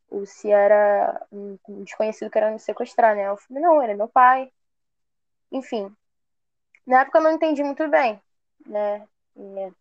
ou 0.10 0.26
se 0.26 0.52
era 0.52 1.26
um 1.32 1.58
desconhecido 1.84 2.32
que 2.32 2.38
era 2.38 2.52
me 2.52 2.60
sequestrar, 2.60 3.16
né? 3.16 3.28
Eu 3.30 3.38
falei, 3.38 3.64
não, 3.64 3.82
ele 3.84 3.94
é 3.94 3.96
meu 3.96 4.10
pai. 4.10 4.52
Enfim, 5.52 5.96
na 6.86 7.02
época 7.02 7.20
eu 7.20 7.24
não 7.24 7.32
entendi 7.32 7.64
muito 7.64 7.88
bem, 7.90 8.22
né? 8.66 9.08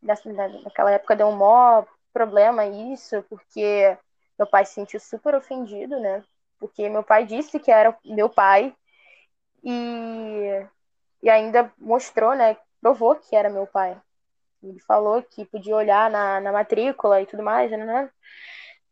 Nessa, 0.02 0.32
naquela 0.32 0.92
época 0.92 1.16
deu 1.16 1.28
um 1.28 1.36
maior 1.36 1.86
problema 2.12 2.66
isso, 2.66 3.22
porque 3.28 3.96
meu 4.38 4.46
pai 4.48 4.64
se 4.64 4.74
sentiu 4.74 5.00
super 5.00 5.34
ofendido, 5.34 5.98
né? 6.00 6.24
Porque 6.58 6.88
meu 6.88 7.02
pai 7.02 7.26
disse 7.26 7.58
que 7.58 7.70
era 7.70 7.96
meu 8.04 8.28
pai 8.28 8.74
e, 9.64 10.66
e 11.22 11.30
ainda 11.30 11.72
mostrou, 11.78 12.34
né? 12.34 12.56
Provou 12.80 13.16
que 13.16 13.36
era 13.36 13.50
meu 13.50 13.66
pai. 13.66 14.00
Ele 14.62 14.78
falou 14.80 15.22
que 15.22 15.44
podia 15.46 15.74
olhar 15.74 16.10
na, 16.10 16.40
na 16.40 16.52
matrícula 16.52 17.20
e 17.20 17.26
tudo 17.26 17.42
mais, 17.42 17.70
né? 17.70 18.10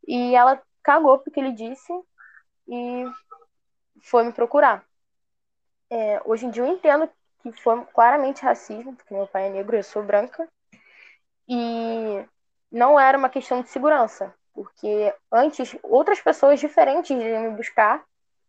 E 0.07 0.35
ela 0.35 0.61
cagou 0.83 1.19
porque 1.19 1.39
ele 1.39 1.53
disse 1.53 1.93
e 2.69 3.05
foi 4.03 4.25
me 4.25 4.33
procurar. 4.33 4.85
É, 5.91 6.21
hoje 6.25 6.47
em 6.47 6.51
dia 6.51 6.63
eu 6.63 6.67
entendo 6.67 7.11
que 7.43 7.53
foi 7.53 7.85
claramente 7.87 8.43
racismo, 8.43 8.95
porque 8.95 9.15
meu 9.15 9.27
pai 9.27 9.47
é 9.47 9.51
negro 9.51 9.77
e 9.77 9.81
eu 9.81 9.85
sou 9.85 10.03
branca. 10.03 10.49
E 11.49 12.25
não 12.71 12.99
era 12.99 13.17
uma 13.17 13.31
questão 13.31 13.63
de 13.63 13.69
segurança, 13.69 14.35
porque 14.53 15.15
antes 15.33 15.77
outras 15.83 16.21
pessoas 16.21 16.61
diferentes 16.61 17.11
iam 17.11 17.43
me 17.43 17.57
buscar 17.57 18.05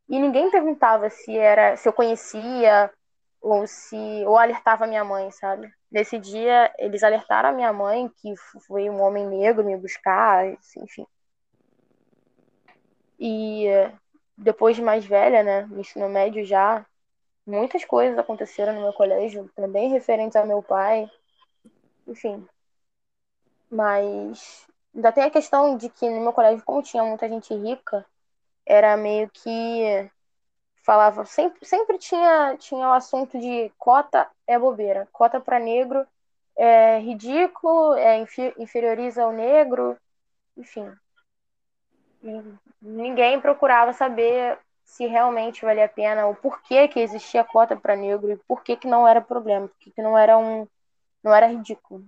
e 0.09 0.19
ninguém 0.19 0.51
perguntava 0.51 1.09
se 1.09 1.37
era 1.37 1.77
se 1.77 1.87
eu 1.87 1.93
conhecia 1.93 2.91
ou 3.41 3.65
se 3.67 3.95
ou 4.25 4.37
alertava 4.37 4.87
minha 4.87 5.03
mãe, 5.03 5.31
sabe? 5.31 5.71
Nesse 5.91 6.19
dia 6.19 6.73
eles 6.77 7.03
alertaram 7.03 7.49
a 7.49 7.53
minha 7.53 7.71
mãe 7.73 8.09
que 8.17 8.35
foi 8.67 8.89
um 8.89 9.01
homem 9.01 9.25
negro 9.25 9.63
me 9.63 9.75
buscar, 9.77 10.45
enfim. 10.77 11.05
E 13.19 13.65
depois 14.37 14.75
de 14.75 14.81
mais 14.81 15.05
velha, 15.05 15.43
né, 15.43 15.61
no 15.63 15.79
ensino 15.79 16.07
médio 16.09 16.45
já, 16.45 16.85
muitas 17.45 17.83
coisas 17.83 18.17
aconteceram 18.17 18.73
no 18.73 18.81
meu 18.81 18.93
colégio, 18.93 19.49
também 19.55 19.89
referentes 19.89 20.35
ao 20.35 20.47
meu 20.47 20.63
pai. 20.63 21.09
Enfim. 22.07 22.47
Mas 23.69 24.67
ainda 24.95 25.11
tem 25.11 25.23
a 25.23 25.29
questão 25.29 25.77
de 25.77 25.89
que 25.89 26.09
no 26.09 26.21
meu 26.21 26.33
colégio, 26.33 26.63
como 26.65 26.81
tinha 26.81 27.03
muita 27.03 27.27
gente 27.27 27.53
rica, 27.53 28.05
era 28.65 28.95
meio 28.97 29.29
que 29.29 30.09
falava 30.89 31.23
sempre, 31.23 31.63
sempre 31.67 31.99
tinha 31.99 32.57
tinha 32.57 32.87
o 32.87 32.93
assunto 32.93 33.39
de 33.39 33.71
cota 33.77 34.27
é 34.47 34.57
bobeira, 34.57 35.07
cota 35.11 35.39
para 35.39 35.59
negro 35.59 36.03
é 36.57 36.97
ridículo, 36.97 37.93
é 37.93 38.25
inferioriza 38.57 39.27
o 39.27 39.31
negro, 39.31 39.95
enfim. 40.57 40.91
Ninguém 42.81 43.39
procurava 43.39 43.93
saber 43.93 44.57
se 44.83 45.05
realmente 45.05 45.63
valia 45.63 45.85
a 45.85 45.87
pena, 45.87 46.25
o 46.25 46.33
porquê 46.33 46.87
que 46.87 46.99
existia 46.99 47.43
cota 47.43 47.75
para 47.75 47.95
negro 47.95 48.31
e 48.31 48.37
por 48.37 48.63
que 48.63 48.87
não 48.87 49.07
era 49.07 49.21
problema, 49.21 49.67
por 49.67 49.93
que 49.93 50.01
não 50.01 50.17
era 50.17 50.39
um 50.39 50.67
não 51.23 51.35
era 51.35 51.45
ridículo. 51.45 52.03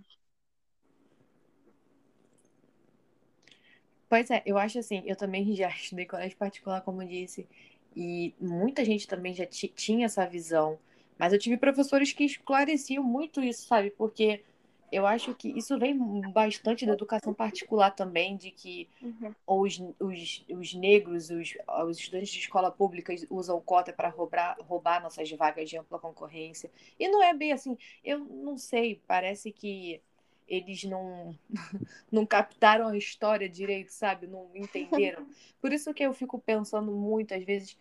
Pois 4.09 4.29
é, 4.31 4.41
eu 4.45 4.57
acho 4.57 4.79
assim, 4.79 5.03
eu 5.05 5.15
também 5.15 5.55
já 5.55 5.69
estudei 5.71 6.07
colégio 6.07 6.35
particular, 6.35 6.81
como 6.81 7.05
disse, 7.05 7.47
e 7.95 8.33
muita 8.39 8.86
gente 8.86 9.07
também 9.07 9.33
já 9.33 9.45
tinha 9.45 10.05
essa 10.05 10.25
visão, 10.25 10.79
mas 11.17 11.33
eu 11.33 11.39
tive 11.39 11.57
professores 11.57 12.13
que 12.13 12.24
esclareciam 12.24 13.03
muito 13.03 13.41
isso, 13.41 13.67
sabe? 13.67 13.91
Porque 13.91 14.43
eu 14.91 15.07
acho 15.07 15.33
que 15.33 15.48
isso 15.57 15.79
vem 15.79 15.98
bastante 16.31 16.86
da 16.86 16.93
educação 16.93 17.33
particular 17.33 17.91
também, 17.91 18.36
de 18.36 18.51
que 18.51 18.89
uhum. 19.01 19.33
os, 19.48 19.81
os, 20.00 20.45
os 20.50 20.74
negros, 20.74 21.29
os, 21.29 21.53
os 21.88 21.98
estudantes 21.98 22.29
de 22.29 22.39
escola 22.39 22.69
pública 22.69 23.13
usam 23.29 23.62
cota 23.62 23.93
para 23.93 24.10
roubar, 24.10 24.57
roubar 24.60 25.01
nossas 25.01 25.31
vagas 25.31 25.69
de 25.69 25.77
ampla 25.77 25.98
concorrência. 25.98 26.69
E 27.00 27.07
não 27.07 27.24
é 27.24 27.33
bem 27.33 27.53
assim, 27.53 27.77
eu 28.03 28.19
não 28.19 28.57
sei, 28.57 29.01
parece 29.07 29.51
que 29.51 30.01
eles 30.51 30.84
não, 30.84 31.34
não 32.12 32.25
captaram 32.25 32.89
a 32.89 32.98
história 32.98 33.48
direito, 33.48 33.89
sabe? 33.89 34.27
Não 34.27 34.50
entenderam. 34.53 35.25
Por 35.62 35.72
isso 35.72 35.93
que 35.93 36.03
eu 36.03 36.13
fico 36.13 36.38
pensando 36.38 36.91
muito, 36.91 37.34
às 37.34 37.43
vezes, 37.46 37.77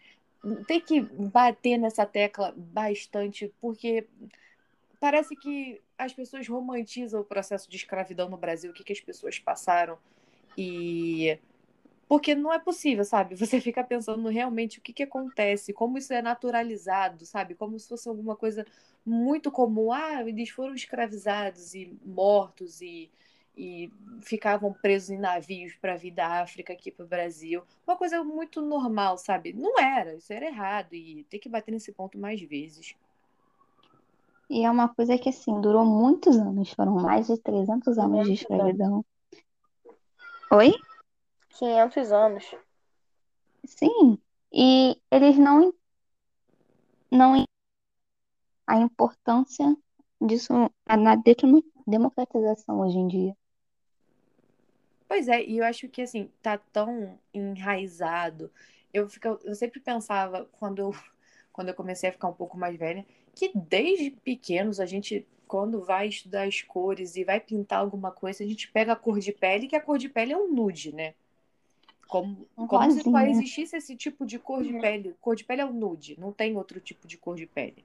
tem 0.69 0.81
que 0.81 1.01
bater 1.01 1.77
nessa 1.77 2.07
tecla 2.07 2.55
bastante, 2.57 3.53
porque 3.61 4.07
parece 5.01 5.35
que 5.35 5.83
as 5.99 6.13
pessoas 6.13 6.47
romantizam 6.47 7.21
o 7.21 7.25
processo 7.25 7.69
de 7.69 7.77
escravidão 7.77 8.29
no 8.29 8.37
Brasil, 8.37 8.71
o 8.71 8.75
que, 8.75 8.85
que 8.85 8.93
as 8.93 9.01
pessoas 9.01 9.37
passaram. 9.41 9.99
E. 10.57 11.37
Porque 12.11 12.35
não 12.35 12.53
é 12.53 12.59
possível, 12.59 13.05
sabe? 13.05 13.37
Você 13.39 13.61
fica 13.61 13.85
pensando 13.85 14.29
realmente 14.29 14.81
o 14.81 14.83
que, 14.83 14.93
que 14.93 15.05
acontece, 15.05 15.73
como 15.73 15.97
isso 15.97 16.13
é 16.13 16.21
naturalizado, 16.21 17.25
sabe? 17.25 17.55
Como 17.55 17.79
se 17.79 17.89
fosse 17.89 18.09
alguma 18.09 18.35
coisa 18.35 18.67
muito 19.07 19.49
comum. 19.49 19.93
Ah, 19.93 20.21
eles 20.27 20.51
foram 20.51 20.75
escravizados 20.75 21.73
e 21.73 21.97
mortos 22.05 22.81
e, 22.81 23.09
e 23.57 23.93
ficavam 24.23 24.73
presos 24.73 25.11
em 25.11 25.19
navios 25.21 25.73
para 25.77 25.95
vir 25.95 26.11
da 26.11 26.43
África 26.43 26.73
aqui 26.73 26.91
para 26.91 27.05
o 27.05 27.09
Brasil. 27.09 27.63
Uma 27.87 27.97
coisa 27.97 28.25
muito 28.25 28.61
normal, 28.61 29.17
sabe? 29.17 29.53
Não 29.53 29.79
era, 29.79 30.17
isso 30.17 30.33
era 30.33 30.47
errado 30.47 30.93
e 30.95 31.25
tem 31.31 31.39
que 31.39 31.49
bater 31.49 31.71
nesse 31.71 31.93
ponto 31.93 32.19
mais 32.19 32.41
vezes. 32.41 32.97
E 34.49 34.65
é 34.65 34.71
uma 34.71 34.89
coisa 34.89 35.17
que, 35.17 35.29
assim, 35.29 35.61
durou 35.61 35.87
muitos 35.87 36.37
anos, 36.37 36.73
foram 36.73 36.95
mais 36.97 37.29
de 37.29 37.39
300 37.39 37.97
anos 37.99 38.27
de 38.27 38.33
escravidão. 38.33 39.05
Oi? 40.51 40.75
500 41.51 42.13
anos. 42.13 42.55
Sim, 43.65 44.19
e 44.53 44.97
eles 45.11 45.39
não, 45.39 45.73
não 47.11 47.45
a 48.67 48.79
importância 48.79 49.77
disso 50.21 50.53
na 50.87 51.17
democratização 51.87 52.81
hoje 52.81 52.99
em 52.99 53.09
dia. 53.09 53.37
Pois 55.09 55.27
é, 55.27 55.45
e 55.45 55.59
eu 55.59 55.65
acho 55.65 55.89
que 55.89 56.03
assim, 56.03 56.31
tá 56.41 56.57
tão 56.57 57.19
enraizado. 57.35 58.51
Eu, 58.95 59.09
fico, 59.09 59.41
eu 59.45 59.55
sempre 59.57 59.81
pensava, 59.81 60.49
quando 60.53 60.79
eu, 60.79 60.95
quando 61.53 61.69
eu 61.69 61.75
comecei 61.75 62.09
a 62.09 62.13
ficar 62.13 62.29
um 62.29 62.33
pouco 62.33 62.57
mais 62.57 62.77
velha, 62.77 63.05
que 63.35 63.51
desde 63.55 64.13
pequenos 64.13 64.79
a 64.79 64.87
gente, 64.87 65.27
quando 65.49 65.83
vai 65.83 66.09
estudar 66.09 66.47
as 66.47 66.63
cores 66.63 67.17
e 67.17 67.25
vai 67.25 67.41
pintar 67.41 67.81
alguma 67.81 68.13
coisa, 68.13 68.45
a 68.45 68.47
gente 68.47 68.71
pega 68.71 68.93
a 68.93 68.97
cor 68.97 69.19
de 69.19 69.33
pele, 69.33 69.67
que 69.67 69.75
a 69.75 69.81
cor 69.81 69.99
de 69.99 70.09
pele 70.09 70.33
é 70.33 70.37
um 70.37 70.53
nude, 70.53 70.95
né? 70.95 71.15
Como, 72.11 72.45
como 72.57 72.91
se 72.91 73.03
só 73.03 73.21
existisse 73.21 73.77
esse 73.77 73.95
tipo 73.95 74.27
de 74.27 74.37
cor 74.37 74.65
de 74.65 74.73
pele. 74.81 75.15
Cor 75.21 75.37
de 75.37 75.45
pele 75.45 75.61
é 75.61 75.65
um 75.65 75.73
nude, 75.73 76.19
não 76.19 76.33
tem 76.33 76.57
outro 76.57 76.81
tipo 76.81 77.07
de 77.07 77.17
cor 77.17 77.37
de 77.37 77.47
pele. 77.47 77.85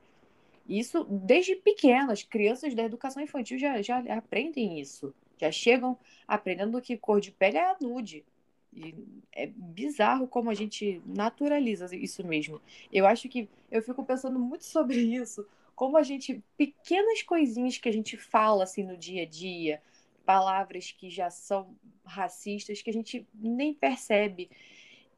Isso 0.68 1.04
desde 1.04 1.56
pequenas, 1.56 2.24
crianças 2.24 2.74
da 2.74 2.84
educação 2.84 3.22
infantil 3.22 3.60
já, 3.60 3.82
já 3.84 4.00
aprendem 4.18 4.80
isso. 4.80 5.14
Já 5.38 5.52
chegam 5.52 5.96
aprendendo 6.28 6.82
que 6.82 6.98
cor 6.98 7.22
de 7.22 7.32
pele 7.32 7.58
é 7.58 7.70
a 7.70 7.78
nude. 7.80 8.26
E 8.74 8.96
é 9.32 9.46
bizarro 9.46 10.28
como 10.28 10.50
a 10.50 10.56
gente 10.56 11.02
naturaliza 11.06 11.96
isso 11.96 12.26
mesmo. 12.26 12.60
Eu 12.92 13.06
acho 13.06 13.30
que 13.30 13.48
eu 13.72 13.82
fico 13.84 14.04
pensando 14.04 14.40
muito 14.40 14.66
sobre 14.66 14.98
isso, 14.98 15.46
como 15.76 15.98
a 15.98 16.04
gente 16.04 16.42
pequenas 16.58 17.22
coisinhas 17.22 17.78
que 17.78 17.88
a 17.88 17.94
gente 17.94 18.18
fala 18.18 18.64
assim 18.64 18.84
no 18.84 18.98
dia 18.98 19.22
a 19.22 19.26
dia, 19.26 19.82
palavras 20.26 20.92
que 20.92 21.10
já 21.10 21.30
são 21.30 21.76
racistas 22.04 22.82
que 22.82 22.90
a 22.90 22.94
gente 22.94 23.28
nem 23.34 23.74
percebe. 23.74 24.50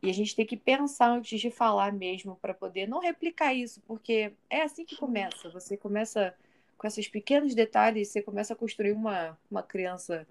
E 0.02 0.10
a 0.10 0.14
gente 0.14 0.36
tem 0.36 0.46
que 0.46 0.58
pensar 0.58 1.10
antes 1.10 1.40
de 1.40 1.50
falar 1.50 1.92
mesmo 1.92 2.36
para 2.36 2.54
poder 2.54 2.88
não 2.88 3.00
replicar 3.00 3.54
isso, 3.54 3.82
porque 3.82 4.34
é 4.50 4.62
assim 4.62 4.86
que 4.86 4.96
começa. 4.96 5.50
Você 5.50 5.76
começa 5.76 6.36
com 6.78 6.86
esses 6.86 7.08
pequenos 7.08 7.56
detalhes, 7.56 8.10
você 8.10 8.22
começa 8.22 8.54
a 8.54 8.56
construir 8.56 8.92
uma, 8.92 9.38
uma 9.50 9.64
criança, 9.64 10.28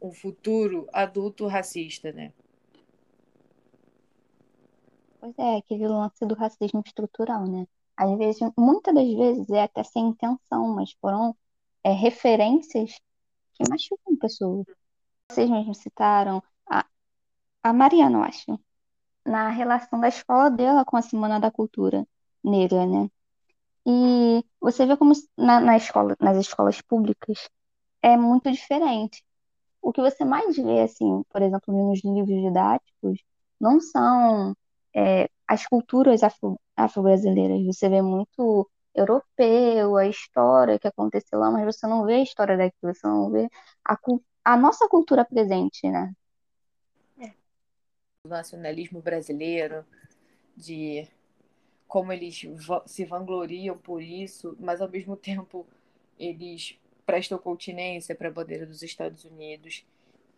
um 0.00 0.10
futuro 0.10 0.88
adulto 0.92 1.46
racista, 1.46 2.10
né? 2.12 2.32
Pois 5.20 5.38
é, 5.38 5.56
aquele 5.58 5.86
lance 5.86 6.24
do 6.24 6.34
racismo 6.34 6.82
estrutural, 6.84 7.46
né? 7.46 7.66
Às 7.94 8.16
vezes, 8.16 8.40
muitas 8.56 8.94
das 8.94 9.12
vezes 9.12 9.50
é 9.50 9.62
até 9.62 9.82
sem 9.84 10.08
intenção, 10.08 10.74
mas 10.74 10.92
foram 10.92 11.36
é, 11.84 11.92
referências 11.92 12.98
que 13.60 13.70
machucam 13.70 14.16
pessoas. 14.16 14.64
Vocês 15.30 15.50
mesmos 15.50 15.78
citaram 15.78 16.42
a, 16.68 16.86
a 17.62 17.72
Mariana, 17.72 18.18
eu 18.18 18.22
acho, 18.24 18.60
na 19.26 19.48
relação 19.50 20.00
da 20.00 20.08
escola 20.08 20.50
dela 20.50 20.84
com 20.84 20.96
a 20.96 21.02
Semana 21.02 21.40
da 21.40 21.50
Cultura 21.50 22.06
Negra, 22.44 22.86
né? 22.86 23.10
E 23.86 24.44
você 24.60 24.86
vê 24.86 24.96
como 24.96 25.12
na, 25.36 25.60
na 25.60 25.76
escola, 25.76 26.16
nas 26.20 26.36
escolas 26.38 26.80
públicas 26.82 27.48
é 28.02 28.16
muito 28.16 28.50
diferente. 28.52 29.24
O 29.82 29.92
que 29.92 30.00
você 30.02 30.24
mais 30.24 30.56
vê, 30.56 30.82
assim, 30.82 31.22
por 31.30 31.42
exemplo, 31.42 31.74
nos 31.74 32.02
livros 32.04 32.42
didáticos, 32.42 33.20
não 33.60 33.80
são 33.80 34.56
é, 34.94 35.28
as 35.48 35.66
culturas 35.66 36.22
afro, 36.22 36.60
afro-brasileiras. 36.76 37.64
Você 37.66 37.88
vê 37.88 38.02
muito 38.02 38.70
europeu, 38.94 39.96
a 39.96 40.06
história 40.06 40.78
que 40.78 40.88
aconteceu 40.88 41.38
lá, 41.38 41.50
mas 41.50 41.64
você 41.64 41.86
não 41.86 42.04
vê 42.04 42.14
a 42.14 42.22
história 42.22 42.56
daquilo, 42.56 42.94
você 42.94 43.06
não 43.06 43.30
vê 43.30 43.48
a, 43.84 43.96
a 44.44 44.56
nossa 44.56 44.88
cultura 44.88 45.24
presente, 45.24 45.88
né? 45.88 46.12
O 48.24 48.28
nacionalismo 48.28 49.00
brasileiro, 49.00 49.84
de 50.56 51.08
como 51.88 52.12
eles 52.12 52.42
se 52.86 53.04
vangloriam 53.04 53.76
por 53.78 54.02
isso, 54.02 54.56
mas 54.60 54.80
ao 54.80 54.88
mesmo 54.88 55.16
tempo 55.16 55.66
eles 56.18 56.78
prestam 57.06 57.38
continência 57.38 58.14
para 58.14 58.28
a 58.28 58.32
bandeira 58.32 58.66
dos 58.66 58.82
Estados 58.82 59.24
Unidos. 59.24 59.84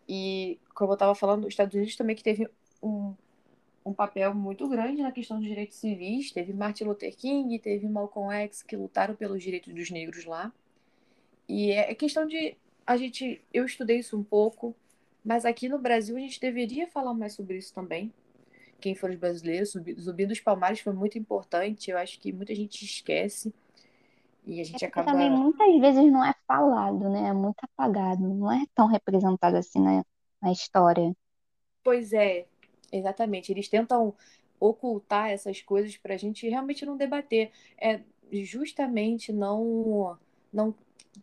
E, 0.07 0.59
como 0.73 0.91
eu 0.91 0.95
estava 0.95 1.13
falando, 1.13 1.43
os 1.43 1.49
Estados 1.49 1.75
Unidos 1.75 1.95
também 1.95 2.15
que 2.15 2.23
teve 2.23 2.49
um, 2.81 3.13
um 3.85 3.93
papel 3.93 4.33
muito 4.33 4.67
grande 4.67 5.01
na 5.01 5.11
questão 5.11 5.37
dos 5.37 5.47
direitos 5.47 5.77
civis. 5.77 6.31
Teve 6.31 6.53
Martin 6.53 6.85
Luther 6.85 7.15
King, 7.15 7.57
teve 7.59 7.87
Malcolm 7.87 8.33
X, 8.33 8.63
que 8.63 8.75
lutaram 8.75 9.15
pelos 9.15 9.43
direitos 9.43 9.73
dos 9.73 9.89
negros 9.89 10.25
lá. 10.25 10.51
E 11.47 11.71
é 11.71 11.93
questão 11.93 12.25
de. 12.25 12.55
A 12.85 12.97
gente. 12.97 13.41
Eu 13.53 13.65
estudei 13.65 13.99
isso 13.99 14.17
um 14.17 14.23
pouco, 14.23 14.75
mas 15.23 15.45
aqui 15.45 15.67
no 15.67 15.79
Brasil 15.79 16.15
a 16.15 16.19
gente 16.19 16.39
deveria 16.39 16.87
falar 16.87 17.13
mais 17.13 17.33
sobre 17.33 17.57
isso 17.57 17.73
também. 17.73 18.13
Quem 18.79 18.95
foram 18.95 19.13
os 19.13 19.19
brasileiros, 19.19 19.73
Zumbi 19.99 20.25
dos 20.25 20.41
Palmares 20.41 20.81
foi 20.81 20.93
muito 20.93 21.17
importante. 21.17 21.89
Eu 21.89 21.97
acho 21.97 22.19
que 22.19 22.33
muita 22.33 22.53
gente 22.53 22.83
esquece. 22.83 23.53
E 24.45 24.59
a 24.59 24.63
gente 24.63 24.83
é 24.83 24.87
acaba. 24.87 25.11
Também 25.11 25.29
muitas 25.29 25.79
vezes 25.79 26.11
não 26.11 26.23
é 26.23 26.33
falado, 26.45 27.09
né? 27.09 27.29
É 27.29 27.33
muito 27.33 27.57
apagado. 27.61 28.21
Não 28.21 28.51
é 28.51 28.65
tão 28.75 28.87
representado 28.87 29.55
assim 29.55 29.79
na, 29.79 30.05
na 30.41 30.51
história. 30.51 31.15
Pois 31.81 32.13
é, 32.13 32.45
Exatamente. 32.93 33.51
Eles 33.51 33.67
tentam 33.67 34.13
ocultar 34.59 35.31
essas 35.31 35.61
coisas 35.61 35.97
para 35.97 36.13
a 36.13 36.17
gente 36.17 36.47
realmente 36.47 36.85
não 36.85 36.95
debater. 36.95 37.51
É 37.77 38.01
justamente 38.31 39.33
não, 39.33 40.17
não 40.51 40.73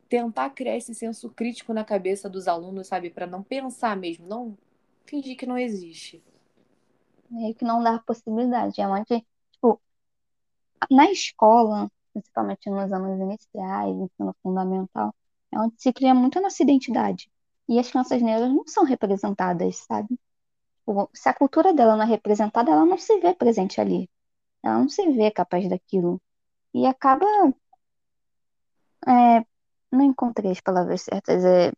tentar 0.09 0.51
criar 0.51 0.77
esse 0.77 0.95
senso 0.95 1.31
crítico 1.31 1.73
na 1.73 1.85
cabeça 1.85 2.29
dos 2.29 2.49
alunos, 2.49 2.89
sabe? 2.89 3.09
Para 3.09 3.27
não 3.27 3.43
pensar 3.43 3.97
mesmo, 3.97 4.27
não 4.27 4.59
fingir 5.07 5.37
que 5.37 5.47
não 5.47 5.57
existe. 5.57 6.23
Meio 7.31 7.55
que 7.55 7.65
não 7.65 7.83
dá 7.83 8.01
possibilidade. 8.01 8.81
É 8.81 8.89
onde, 8.89 9.25
tipo, 9.53 9.81
na 10.91 11.11
escola, 11.11 11.91
principalmente 12.13 12.69
nos 12.69 12.93
anos 12.93 13.21
iniciais, 13.21 13.97
ensino 13.97 14.35
fundamental, 14.43 15.15
é 15.53 15.59
onde 15.59 15.75
se 15.79 15.93
cria 15.93 16.15
muito 16.15 16.39
a 16.39 16.43
nossa 16.43 16.63
identidade. 16.63 17.31
E 17.69 17.79
as 17.79 17.89
crianças 17.89 18.21
negras 18.21 18.51
não 18.51 18.67
são 18.67 18.85
representadas, 18.85 19.77
sabe? 19.77 20.19
Se 21.15 21.29
a 21.29 21.35
cultura 21.35 21.73
dela 21.75 21.97
não 21.97 22.05
é 22.05 22.07
representada, 22.07 22.71
ela 22.71 22.87
não 22.87 22.99
se 22.99 23.19
vê 23.21 23.35
presente 23.35 23.81
ali. 23.81 24.09
Ela 24.63 24.79
não 24.81 24.89
se 24.89 25.11
vê 25.13 25.31
capaz 25.31 25.69
daquilo. 25.69 26.21
E 26.75 26.87
acaba. 26.87 27.27
É, 29.07 29.45
não 29.93 30.03
encontrei 30.05 30.53
as 30.53 30.61
palavras 30.61 31.03
certas. 31.03 31.45
É, 31.45 31.73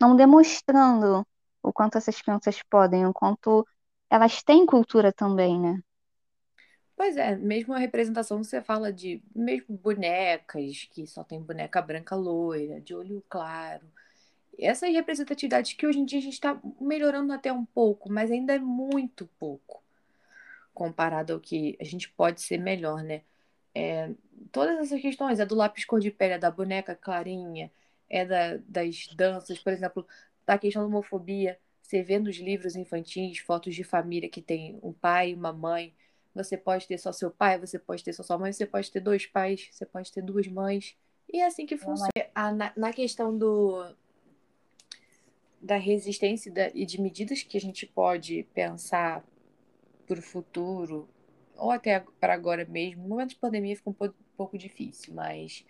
não 0.00 0.16
demonstrando 0.16 1.26
o 1.62 1.72
quanto 1.72 1.98
essas 1.98 2.20
crianças 2.20 2.62
podem, 2.70 3.06
o 3.06 3.12
quanto 3.12 3.66
elas 4.08 4.42
têm 4.42 4.66
cultura 4.66 5.12
também, 5.12 5.60
né? 5.60 5.80
Pois 6.96 7.16
é, 7.16 7.34
mesmo 7.36 7.72
a 7.72 7.78
representação 7.78 8.44
você 8.44 8.60
fala 8.60 8.92
de 8.92 9.22
mesmo 9.34 9.76
bonecas, 9.76 10.86
que 10.92 11.06
só 11.06 11.24
tem 11.24 11.40
boneca 11.40 11.80
branca 11.80 12.14
loira, 12.14 12.80
de 12.80 12.94
olho 12.94 13.24
claro 13.28 13.86
essa 14.58 14.86
representatividade 14.86 15.74
que 15.74 15.86
hoje 15.86 15.98
em 15.98 16.04
dia 16.04 16.18
a 16.18 16.22
gente 16.22 16.34
está 16.34 16.60
melhorando 16.80 17.32
até 17.32 17.52
um 17.52 17.64
pouco, 17.64 18.10
mas 18.10 18.30
ainda 18.30 18.54
é 18.54 18.58
muito 18.58 19.28
pouco 19.38 19.82
comparado 20.72 21.32
ao 21.32 21.40
que 21.40 21.76
a 21.80 21.84
gente 21.84 22.08
pode 22.10 22.40
ser 22.40 22.58
melhor, 22.58 23.02
né? 23.02 23.22
É, 23.74 24.10
todas 24.50 24.78
essas 24.78 25.00
questões, 25.00 25.38
é 25.38 25.46
do 25.46 25.54
lápis 25.54 25.84
cor 25.84 26.00
de 26.00 26.10
pele, 26.10 26.34
é 26.34 26.38
da 26.38 26.50
boneca 26.50 26.94
clarinha, 26.94 27.70
é 28.08 28.24
da, 28.24 28.56
das 28.66 29.08
danças, 29.14 29.58
por 29.58 29.72
exemplo, 29.72 30.06
da 30.46 30.58
questão 30.58 30.82
da 30.82 30.88
homofobia, 30.88 31.58
você 31.82 32.02
vê 32.02 32.18
nos 32.18 32.36
livros 32.36 32.76
infantis 32.76 33.38
fotos 33.38 33.74
de 33.74 33.84
família 33.84 34.28
que 34.28 34.40
tem 34.40 34.78
um 34.82 34.92
pai 34.92 35.30
e 35.30 35.34
uma 35.34 35.52
mãe, 35.52 35.92
você 36.34 36.56
pode 36.56 36.86
ter 36.86 36.98
só 36.98 37.12
seu 37.12 37.30
pai, 37.30 37.58
você 37.58 37.78
pode 37.78 38.02
ter 38.02 38.12
só 38.12 38.22
sua 38.22 38.38
mãe, 38.38 38.52
você 38.52 38.64
pode 38.64 38.90
ter 38.90 39.00
dois 39.00 39.26
pais, 39.26 39.68
você 39.70 39.84
pode 39.84 40.10
ter 40.12 40.22
duas 40.22 40.46
mães, 40.46 40.96
e 41.32 41.40
é 41.40 41.46
assim 41.46 41.66
que 41.66 41.76
funciona. 41.76 42.10
Na, 42.54 42.72
na 42.76 42.92
questão 42.92 43.36
do, 43.36 43.84
da 45.60 45.76
resistência 45.76 46.52
e 46.74 46.86
de 46.86 47.00
medidas 47.00 47.42
que 47.42 47.56
a 47.56 47.60
gente 47.60 47.86
pode 47.86 48.44
pensar 48.54 49.24
para 50.06 50.18
o 50.18 50.22
futuro, 50.22 51.08
ou 51.56 51.70
até 51.70 52.02
para 52.18 52.34
agora 52.34 52.64
mesmo. 52.64 53.02
No 53.02 53.10
momento 53.10 53.30
de 53.30 53.36
pandemia 53.36 53.76
fica 53.76 53.90
um 53.90 54.12
pouco 54.36 54.56
difícil, 54.56 55.14
mas 55.14 55.64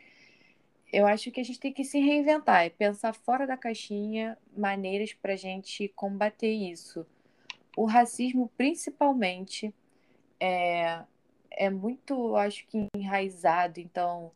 eu 0.93 1.07
acho 1.07 1.31
que 1.31 1.41
a 1.41 1.45
gente 1.45 1.61
tem 1.61 1.73
que 1.73 1.85
se 1.85 1.99
reinventar, 1.99 2.65
é 2.65 2.71
pensar 2.71 3.13
fora 3.13 3.47
da 3.47 3.57
caixinha 3.57 4.39
maneiras 4.57 5.13
para 5.13 5.35
a 5.35 5.37
gente 5.37 5.89
combater 5.89 6.53
isso. 6.53 7.07
O 7.77 7.85
racismo, 7.85 8.51
principalmente, 8.57 9.73
é, 10.39 11.03
é 11.51 11.71
muito, 11.71 12.35
acho 12.37 12.67
que, 12.67 12.87
enraizado. 12.95 13.79
Então, 13.79 14.33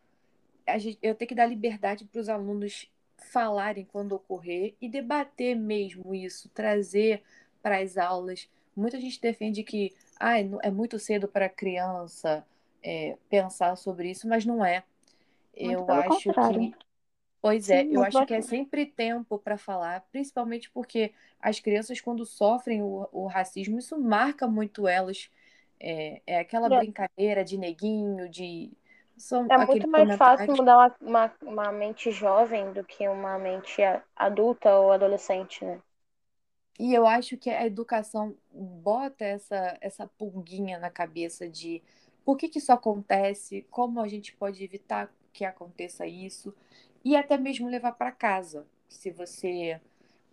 gente, 0.79 0.99
eu 1.03 1.14
tenho 1.14 1.29
que 1.29 1.35
dar 1.35 1.47
liberdade 1.47 2.05
para 2.05 2.21
os 2.21 2.29
alunos 2.29 2.88
falarem 3.16 3.85
quando 3.85 4.12
ocorrer 4.12 4.74
e 4.81 4.88
debater 4.88 5.57
mesmo 5.57 6.14
isso, 6.14 6.48
trazer 6.50 7.22
para 7.62 7.79
as 7.79 7.96
aulas. 7.96 8.48
Muita 8.77 9.00
gente 9.00 9.20
defende 9.20 9.62
que 9.62 9.92
ah, 10.18 10.38
é 10.38 10.70
muito 10.70 10.98
cedo 10.98 11.29
para 11.29 11.46
a 11.46 11.50
criança 11.50 12.46
é, 12.83 13.16
pensar 13.29 13.77
sobre 13.77 14.11
isso, 14.11 14.29
mas 14.29 14.44
não 14.44 14.64
é. 14.64 14.85
Muito 15.59 15.72
eu 15.72 15.90
acho 15.90 16.24
contrário. 16.29 16.72
que. 16.72 16.85
Pois 17.40 17.68
é, 17.68 17.85
eu 17.85 18.03
acho 18.03 18.24
que 18.24 18.33
é 18.33 18.40
sempre 18.40 18.87
tempo 18.87 19.38
para 19.38 19.59
falar, 19.59 20.00
principalmente 20.11 20.70
porque 20.70 21.12
as 21.38 21.61
crianças, 21.61 22.00
quando 22.00 22.24
sofrem 22.24 22.83
o, 22.83 23.07
o 23.12 23.27
racismo, 23.27 23.79
isso 23.79 23.98
marca 24.00 24.48
muito 24.48 24.88
elas. 24.88 25.31
É, 25.79 26.22
é 26.27 26.38
aquela 26.38 26.74
é. 26.74 26.79
brincadeira 26.79 27.44
de 27.44 27.59
neguinho, 27.59 28.31
de 28.31 28.72
são 29.16 29.46
é 29.48 29.66
muito 29.66 29.88
mais 29.88 30.16
fácil 30.16 30.57
mudar 30.57 30.77
uma, 30.77 30.94
uma, 31.00 31.33
uma, 31.42 31.72
mente 31.72 32.11
jovem 32.11 32.72
do 32.72 32.85
que 32.85 33.09
uma 33.09 33.38
mente 33.38 33.81
adulta 34.16 34.74
ou 34.79 34.92
adolescente, 34.92 35.64
né? 35.64 35.81
E 36.79 36.92
eu 36.92 37.07
acho 37.07 37.37
que 37.37 37.50
a 37.50 37.64
educação 37.64 38.37
bota 38.53 39.24
essa, 39.24 39.79
essa 39.81 40.07
pulguinha 40.18 40.79
na 40.79 40.90
cabeça 40.90 41.48
de 41.48 41.81
por 42.24 42.37
que, 42.37 42.48
que 42.48 42.59
isso 42.59 42.72
acontece, 42.72 43.64
como 43.70 44.00
a 44.00 44.09
gente 44.09 44.35
pode 44.35 44.64
evitar 44.64 45.12
que 45.33 45.44
aconteça 45.44 46.07
isso, 46.07 46.55
e 47.05 47.16
até 47.16 47.37
mesmo 47.37 47.68
levar 47.68 47.92
para 47.92 48.11
casa. 48.11 48.66
Se 48.88 49.11
você, 49.11 49.81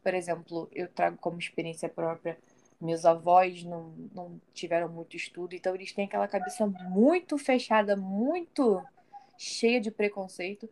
por 0.02 0.14
exemplo, 0.14 0.70
eu 0.72 0.88
trago 0.88 1.18
como 1.18 1.38
experiência 1.38 1.90
própria 1.90 2.38
meus 2.82 3.06
avós 3.06 3.64
não, 3.64 3.94
não 4.14 4.42
tiveram 4.54 4.90
muito 4.90 5.16
estudo, 5.16 5.54
então 5.54 5.76
eles 5.76 5.94
têm 5.94 6.06
aquela 6.06 6.28
cabeça 6.28 6.66
muito 6.66 7.38
fechada, 7.38 7.96
muito 7.96 8.84
cheia 9.38 9.80
de 9.80 9.92
preconceito. 9.92 10.68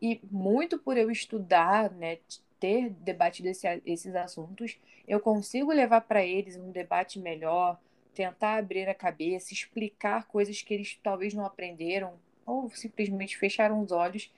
E 0.00 0.20
muito 0.30 0.78
por 0.78 0.96
eu 0.96 1.10
estudar, 1.12 1.88
né, 1.92 2.18
ter 2.58 2.90
debatido 2.90 3.48
esse, 3.48 3.66
esses 3.86 4.14
assuntos, 4.16 4.76
eu 5.06 5.20
consigo 5.20 5.72
levar 5.72 6.00
para 6.00 6.24
eles 6.24 6.56
um 6.56 6.72
debate 6.72 7.20
melhor, 7.20 7.78
tentar 8.12 8.56
abrir 8.56 8.88
a 8.88 8.94
cabeça, 8.94 9.52
explicar 9.52 10.26
coisas 10.26 10.60
que 10.60 10.74
eles 10.74 10.98
talvez 11.02 11.34
não 11.34 11.44
aprenderam 11.44 12.14
ou 12.44 12.68
simplesmente 12.70 13.38
fecharam 13.38 13.80
os 13.80 13.92
olhos. 13.92 14.30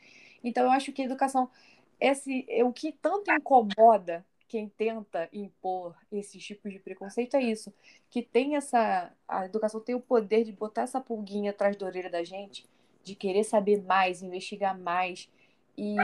Então 0.42 0.64
eu 0.64 0.70
acho 0.70 0.92
que 0.92 1.02
a 1.02 1.04
educação, 1.06 1.50
esse, 1.98 2.46
o 2.62 2.72
que 2.72 2.92
tanto 2.92 3.32
incomoda 3.32 4.24
quem 4.54 4.68
tenta 4.68 5.28
impor 5.32 5.96
esses 6.12 6.40
tipos 6.40 6.72
de 6.72 6.78
preconceito 6.78 7.36
é 7.36 7.42
isso, 7.42 7.74
que 8.08 8.22
tem 8.22 8.54
essa 8.54 9.12
a 9.26 9.46
educação 9.46 9.80
tem 9.80 9.96
o 9.96 10.00
poder 10.00 10.44
de 10.44 10.52
botar 10.52 10.82
essa 10.82 11.00
pulguinha 11.00 11.50
atrás 11.50 11.76
da 11.76 11.84
orelha 11.84 12.08
da 12.08 12.22
gente, 12.22 12.64
de 13.02 13.16
querer 13.16 13.42
saber 13.42 13.82
mais, 13.82 14.22
investigar 14.22 14.78
mais 14.78 15.28
e 15.76 15.96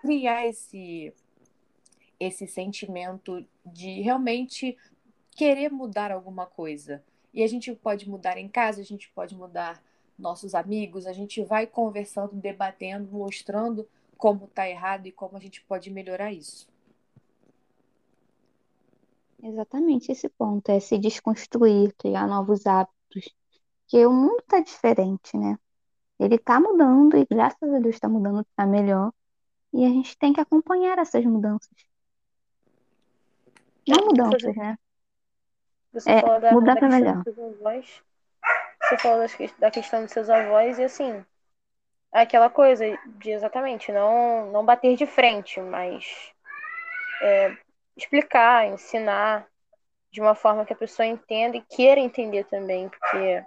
criar 0.00 0.46
esse 0.46 1.12
esse 2.18 2.46
sentimento 2.46 3.46
de 3.62 4.00
realmente 4.00 4.78
querer 5.32 5.70
mudar 5.70 6.10
alguma 6.10 6.46
coisa. 6.46 7.04
E 7.34 7.42
a 7.42 7.46
gente 7.46 7.74
pode 7.74 8.08
mudar 8.08 8.38
em 8.38 8.48
casa, 8.48 8.80
a 8.80 8.84
gente 8.84 9.10
pode 9.10 9.36
mudar 9.36 9.82
nossos 10.18 10.54
amigos, 10.54 11.06
a 11.06 11.12
gente 11.12 11.44
vai 11.44 11.66
conversando, 11.66 12.34
debatendo, 12.34 13.12
mostrando 13.12 13.86
como 14.16 14.46
está 14.46 14.66
errado 14.66 15.06
e 15.06 15.12
como 15.12 15.36
a 15.36 15.40
gente 15.40 15.60
pode 15.60 15.90
melhorar 15.90 16.32
isso. 16.32 16.66
Exatamente 19.42 20.12
esse 20.12 20.28
ponto, 20.28 20.68
é 20.70 20.80
se 20.80 20.98
desconstruir, 20.98 21.94
criar 21.96 22.26
novos 22.26 22.66
hábitos. 22.66 23.34
Porque 23.82 24.04
o 24.06 24.12
mundo 24.12 24.40
está 24.40 24.60
diferente, 24.60 25.36
né? 25.36 25.56
Ele 26.18 26.34
está 26.34 26.60
mudando 26.60 27.16
e 27.16 27.24
graças 27.24 27.62
a 27.62 27.78
Deus 27.78 27.94
está 27.94 28.08
mudando 28.08 28.44
para 28.56 28.66
melhor. 28.66 29.12
E 29.72 29.84
a 29.84 29.88
gente 29.88 30.16
tem 30.18 30.32
que 30.32 30.40
acompanhar 30.40 30.98
essas 30.98 31.24
mudanças. 31.24 31.70
Não 33.86 34.06
mudanças, 34.06 34.56
né? 34.56 34.76
Você 35.92 36.10
É, 36.10 36.20
falou 36.20 36.40
da, 36.40 36.54
mudar 36.54 36.74
da 36.74 36.80
pra 36.80 36.88
questão 36.88 37.00
melhor. 37.00 37.24
dos 37.24 37.34
seus 37.34 37.38
avós. 37.38 38.02
Você 38.82 38.98
falou 38.98 39.18
das 39.18 39.36
da 39.58 39.70
questão 39.70 40.02
dos 40.02 40.12
seus 40.12 40.30
avós 40.30 40.78
e 40.78 40.84
assim, 40.84 41.24
é 42.12 42.20
aquela 42.20 42.50
coisa 42.50 42.84
de 43.18 43.30
exatamente 43.30 43.92
não, 43.92 44.50
não 44.50 44.64
bater 44.64 44.96
de 44.96 45.06
frente, 45.06 45.60
mas 45.60 46.32
é, 47.22 47.56
explicar, 47.98 48.66
ensinar 48.66 49.46
de 50.10 50.20
uma 50.20 50.34
forma 50.34 50.64
que 50.64 50.72
a 50.72 50.76
pessoa 50.76 51.06
entenda 51.06 51.56
e 51.56 51.62
queira 51.62 52.00
entender 52.00 52.44
também, 52.44 52.88
porque 52.88 53.44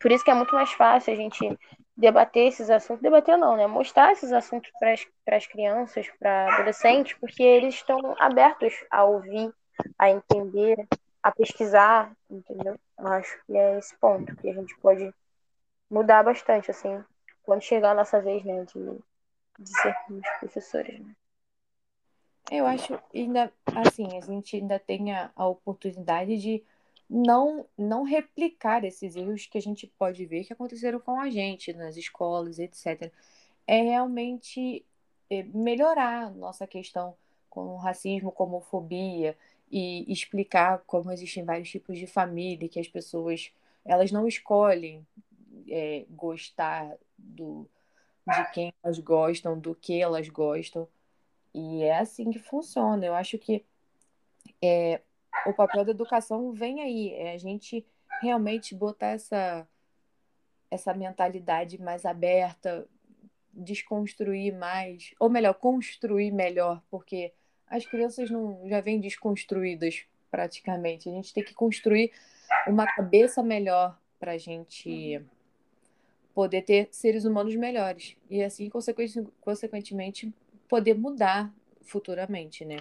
por 0.00 0.12
isso 0.12 0.24
que 0.24 0.30
é 0.30 0.34
muito 0.34 0.54
mais 0.54 0.70
fácil 0.72 1.12
a 1.12 1.16
gente 1.16 1.58
debater 1.96 2.48
esses 2.48 2.68
assuntos, 2.68 3.02
debater 3.02 3.38
não, 3.38 3.56
né? 3.56 3.66
Mostrar 3.66 4.12
esses 4.12 4.30
assuntos 4.32 4.70
para 4.78 5.36
as 5.36 5.46
crianças, 5.46 6.06
para 6.18 6.54
adolescentes, 6.54 7.16
porque 7.18 7.42
eles 7.42 7.76
estão 7.76 8.14
abertos 8.18 8.74
a 8.90 9.04
ouvir, 9.04 9.50
a 9.98 10.10
entender, 10.10 10.86
a 11.22 11.32
pesquisar, 11.32 12.12
entendeu? 12.28 12.78
Eu 12.98 13.06
acho 13.08 13.40
que 13.46 13.56
é 13.56 13.78
esse 13.78 13.96
ponto 13.96 14.36
que 14.36 14.50
a 14.50 14.52
gente 14.52 14.76
pode 14.80 15.10
mudar 15.90 16.22
bastante, 16.22 16.70
assim, 16.70 17.02
quando 17.42 17.62
chegar 17.62 17.92
a 17.92 17.94
nossa 17.94 18.20
vez, 18.20 18.44
né, 18.44 18.64
de, 18.64 18.98
de 19.58 19.80
sermos 19.80 20.28
professores, 20.40 21.00
né? 21.00 21.14
Eu 22.50 22.66
acho 22.66 22.98
ainda 23.14 23.52
assim, 23.74 24.16
a 24.16 24.20
gente 24.20 24.56
ainda 24.56 24.78
tem 24.78 25.12
a, 25.12 25.30
a 25.34 25.46
oportunidade 25.48 26.36
de 26.38 26.62
não 27.08 27.66
não 27.78 28.02
replicar 28.02 28.84
esses 28.84 29.16
erros 29.16 29.46
que 29.46 29.58
a 29.58 29.62
gente 29.62 29.86
pode 29.98 30.24
ver 30.26 30.44
que 30.44 30.52
aconteceram 30.52 31.00
com 31.00 31.20
a 31.20 31.30
gente 31.30 31.72
nas 31.72 31.96
escolas, 31.96 32.58
etc. 32.58 33.12
É 33.66 33.80
realmente 33.82 34.84
é, 35.30 35.42
melhorar 35.44 36.30
nossa 36.34 36.66
questão 36.66 37.16
com 37.50 37.76
racismo, 37.76 38.32
com 38.32 38.44
homofobia 38.44 39.36
e 39.70 40.10
explicar 40.12 40.82
como 40.86 41.10
existem 41.12 41.44
vários 41.44 41.70
tipos 41.70 41.98
de 41.98 42.06
família, 42.06 42.68
que 42.68 42.80
as 42.80 42.88
pessoas 42.88 43.50
elas 43.84 44.12
não 44.12 44.26
escolhem 44.26 45.06
é, 45.68 46.04
gostar 46.10 46.96
do, 47.16 47.68
de 48.26 48.50
quem 48.52 48.72
elas 48.82 48.98
gostam, 48.98 49.58
do 49.58 49.74
que 49.74 50.00
elas 50.00 50.28
gostam. 50.28 50.88
E 51.56 51.84
é 51.84 51.98
assim 51.98 52.30
que 52.30 52.38
funciona. 52.38 53.06
Eu 53.06 53.14
acho 53.14 53.38
que 53.38 53.64
é, 54.60 55.00
o 55.46 55.54
papel 55.54 55.86
da 55.86 55.90
educação 55.90 56.52
vem 56.52 56.82
aí, 56.82 57.14
é 57.14 57.32
a 57.32 57.38
gente 57.38 57.86
realmente 58.20 58.74
botar 58.74 59.12
essa, 59.12 59.66
essa 60.70 60.92
mentalidade 60.92 61.80
mais 61.80 62.04
aberta, 62.04 62.86
desconstruir 63.54 64.54
mais, 64.54 65.14
ou 65.18 65.30
melhor, 65.30 65.54
construir 65.54 66.30
melhor, 66.30 66.82
porque 66.90 67.32
as 67.66 67.86
crianças 67.86 68.30
não 68.30 68.68
já 68.68 68.82
vêm 68.82 69.00
desconstruídas 69.00 70.04
praticamente. 70.30 71.08
A 71.08 71.12
gente 71.12 71.32
tem 71.32 71.42
que 71.42 71.54
construir 71.54 72.12
uma 72.66 72.86
cabeça 72.86 73.42
melhor 73.42 73.98
para 74.18 74.32
a 74.32 74.38
gente 74.38 75.24
poder 76.34 76.60
ter 76.60 76.88
seres 76.92 77.24
humanos 77.24 77.56
melhores 77.56 78.14
e 78.28 78.42
assim 78.42 78.68
consequentemente 79.40 80.30
poder 80.68 80.94
mudar 80.94 81.52
futuramente, 81.82 82.64
né? 82.64 82.78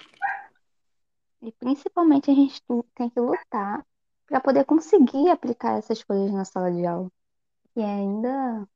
E 1.41 1.52
principalmente 1.52 2.32
a 2.32 2.34
gente 2.34 2.62
tem 2.95 3.10
que 3.10 3.19
lutar 3.19 3.86
para 4.26 4.39
poder 4.39 4.65
conseguir 4.65 5.30
aplicar 5.30 5.78
essas 5.78 6.04
coisas 6.04 6.32
na 6.32 6.43
sala 6.43 6.71
de 6.71 6.86
aula. 6.86 7.12
E 7.76 7.84
ainda 7.84 8.67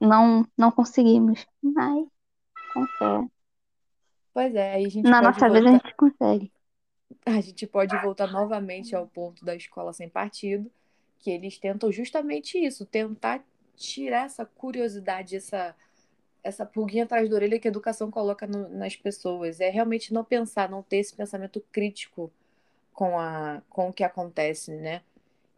não, 0.00 0.46
não 0.56 0.70
conseguimos, 0.70 1.46
mas 1.62 2.06
com 2.72 2.86
fé. 2.86 3.28
Pois 4.32 4.54
é, 4.54 4.74
aí 4.74 4.86
a 4.86 4.88
gente 4.88 5.04
Na 5.04 5.20
nossa 5.20 5.40
voltar... 5.40 5.50
vez 5.50 5.66
a 5.66 5.70
gente 5.72 5.94
consegue. 5.96 6.52
A 7.26 7.40
gente 7.40 7.66
pode 7.66 7.96
voltar 7.98 8.28
novamente 8.28 8.94
ao 8.94 9.06
ponto 9.06 9.44
da 9.44 9.54
escola 9.54 9.92
sem 9.92 10.08
partido, 10.08 10.70
que 11.18 11.30
eles 11.30 11.58
tentam 11.58 11.90
justamente 11.92 12.56
isso, 12.56 12.86
tentar 12.86 13.44
tirar 13.76 14.26
essa 14.26 14.46
curiosidade, 14.46 15.36
essa 15.36 15.74
essa 16.42 16.64
pulguinha 16.64 17.04
atrás 17.04 17.28
da 17.28 17.36
orelha 17.36 17.58
que 17.58 17.68
a 17.68 17.70
educação 17.70 18.10
coloca 18.10 18.46
no, 18.46 18.68
nas 18.68 18.96
pessoas. 18.96 19.60
É 19.60 19.68
realmente 19.70 20.12
não 20.12 20.24
pensar, 20.24 20.68
não 20.68 20.82
ter 20.82 20.98
esse 20.98 21.14
pensamento 21.14 21.60
crítico 21.72 22.30
com, 22.92 23.18
a, 23.18 23.62
com 23.68 23.88
o 23.88 23.92
que 23.92 24.04
acontece, 24.04 24.72
né? 24.76 25.02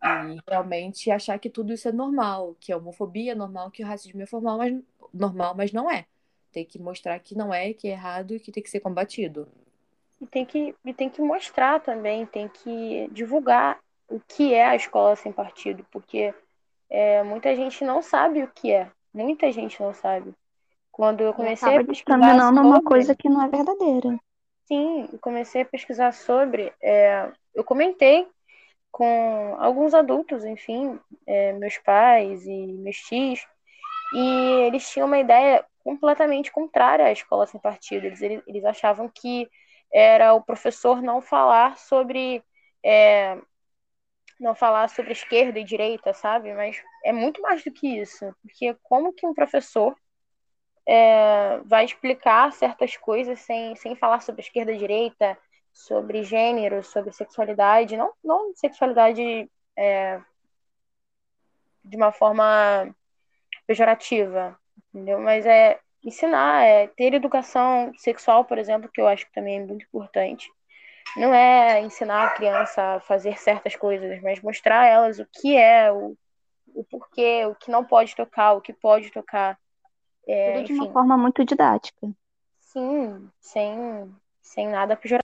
E 0.03 0.41
realmente 0.51 1.11
achar 1.13 1.39
que 1.39 1.49
tudo 1.49 1.73
isso 1.73 1.89
é 1.89 1.93
normal, 1.93 2.57
que 2.59 2.73
a 2.73 2.77
homofobia 2.77 3.33
é 3.33 3.35
normal, 3.37 3.71
que 3.71 3.85
o 3.85 3.87
racismo 3.87 4.21
é 4.21 4.27
formal, 4.27 4.59
mas, 4.59 4.77
normal, 5.15 5.55
mas 5.57 5.73
não 5.73 5.89
é. 5.89 6.07
Tem 6.51 6.65
que 6.65 6.79
mostrar 6.79 7.19
que 7.21 7.37
não 7.37 7.55
é, 7.55 7.73
que 7.73 7.87
é 7.87 7.93
errado 7.93 8.35
e 8.35 8.41
que 8.41 8.51
tem 8.51 8.63
que 8.63 8.71
ser 8.71 8.81
combatido. 8.81 9.47
E 10.21 10.27
tem 10.27 10.45
que, 10.45 10.75
e 10.85 10.93
tem 10.93 11.09
que 11.09 11.23
mostrar 11.23 11.81
também, 11.81 12.27
tem 12.27 12.49
que 12.49 13.09
divulgar 13.13 13.79
o 14.09 14.21
que 14.21 14.53
é 14.53 14.67
a 14.67 14.77
escola 14.77 15.15
sem 15.15 15.33
partido, 15.33 15.87
porque 15.91 16.35
é, 16.91 17.23
muita 17.23 17.55
gente 17.55 17.85
não 17.85 18.03
sabe 18.03 18.43
o 18.43 18.49
que 18.49 18.73
é. 18.73 18.91
Muita 19.15 19.51
gente 19.53 19.81
não 19.81 19.95
sabe. 19.95 20.33
Quando 20.93 21.23
eu 21.23 21.33
comecei 21.33 21.67
acaba 21.67 21.83
a 21.83 21.87
pesquisar 21.87 22.19
discriminando 22.19 22.55
sobre... 22.55 22.69
uma 22.69 22.83
coisa 22.83 23.17
que 23.17 23.29
não 23.29 23.43
é 23.43 23.49
verdadeira. 23.49 24.21
Sim, 24.67 25.09
comecei 25.21 25.63
a 25.63 25.67
pesquisar 25.67 26.13
sobre. 26.13 26.73
É, 26.81 27.33
eu 27.55 27.65
comentei 27.65 28.29
com 28.91 29.57
alguns 29.59 29.95
adultos, 29.95 30.45
enfim, 30.45 31.01
é, 31.27 31.55
meus 31.55 31.79
pais 31.79 32.47
e 32.47 32.67
meus 32.67 32.97
tios, 32.99 33.41
e 34.15 34.67
eles 34.67 34.89
tinham 34.91 35.07
uma 35.07 35.19
ideia 35.19 35.65
completamente 35.83 36.53
contrária 36.53 37.07
à 37.07 37.13
escola 37.13 37.47
sem 37.47 37.59
partido. 37.59 38.07
Eles, 38.07 38.21
eles 38.21 38.65
achavam 38.65 39.09
que 39.09 39.49
era 39.93 40.35
o 40.35 40.43
professor 40.43 41.01
não 41.03 41.23
falar 41.23 41.79
sobre 41.79 42.43
é, 42.85 43.39
não 44.39 44.55
falar 44.55 44.89
sobre 44.89 45.13
esquerda 45.13 45.59
e 45.59 45.65
direita, 45.65 46.13
sabe? 46.13 46.53
Mas 46.53 46.77
é 47.05 47.13
muito 47.13 47.41
mais 47.41 47.65
do 47.65 47.71
que 47.71 48.01
isso, 48.01 48.35
porque 48.43 48.77
como 48.83 49.13
que 49.13 49.27
um 49.27 49.33
professor 49.33 49.95
é, 50.87 51.59
vai 51.65 51.85
explicar 51.85 52.53
certas 52.53 52.97
coisas 52.97 53.41
sem, 53.41 53.77
sem 53.77 53.95
falar 53.97 54.21
sobre 54.21 54.43
esquerda 54.43 54.77
direita, 54.77 55.39
sobre 55.73 56.23
gênero, 56.23 56.83
sobre 56.83 57.13
sexualidade, 57.13 57.97
não, 57.97 58.13
não 58.23 58.55
sexualidade 58.55 59.51
é, 59.77 60.21
de 61.85 61.97
uma 61.97 62.13
forma 62.13 62.95
pejorativa, 63.67 64.59
entendeu? 64.93 65.19
Mas 65.21 65.47
é 65.47 65.81
ensinar, 66.05 66.65
é 66.65 66.87
ter 66.89 67.15
educação 67.15 67.93
sexual, 67.97 68.45
por 68.45 68.59
exemplo, 68.59 68.91
que 68.93 69.01
eu 69.01 69.07
acho 69.07 69.27
que 69.27 69.33
também 69.33 69.59
é 69.59 69.65
muito 69.65 69.85
importante. 69.85 70.51
Não 71.17 71.35
é 71.35 71.81
ensinar 71.81 72.29
a 72.29 72.31
criança 72.31 72.97
a 72.97 73.01
fazer 73.01 73.39
certas 73.39 73.77
coisas, 73.77 74.21
mas 74.23 74.41
mostrar 74.41 74.81
a 74.81 74.87
elas 74.87 75.19
o 75.19 75.27
que 75.27 75.57
é, 75.57 75.93
o, 75.93 76.17
o 76.75 76.85
porquê, 76.85 77.45
o 77.47 77.55
que 77.55 77.71
não 77.71 77.85
pode 77.85 78.15
tocar, 78.17 78.53
o 78.53 78.61
que 78.61 78.73
pode 78.73 79.11
tocar. 79.11 79.59
É, 80.27 80.53
Tudo 80.53 80.67
de 80.67 80.73
enfim. 80.73 80.83
uma 80.83 80.93
forma 80.93 81.17
muito 81.17 81.45
didática. 81.45 82.13
Sim, 82.61 83.31
sem, 83.41 83.71
sem 84.41 84.69
nada 84.69 84.97
pejorativo. 84.97 85.23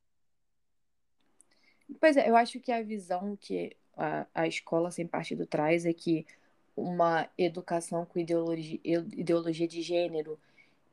Pois 2.00 2.16
é, 2.16 2.28
eu 2.28 2.36
acho 2.36 2.60
que 2.60 2.70
a 2.70 2.82
visão 2.82 3.36
que 3.40 3.76
a, 3.96 4.26
a 4.34 4.46
escola 4.46 4.90
sem 4.90 5.06
partido 5.06 5.46
traz 5.46 5.84
é 5.86 5.92
que 5.92 6.26
uma 6.76 7.28
educação 7.36 8.06
com 8.06 8.18
ideologia, 8.18 8.78
ideologia 8.84 9.66
de 9.66 9.82
gênero 9.82 10.38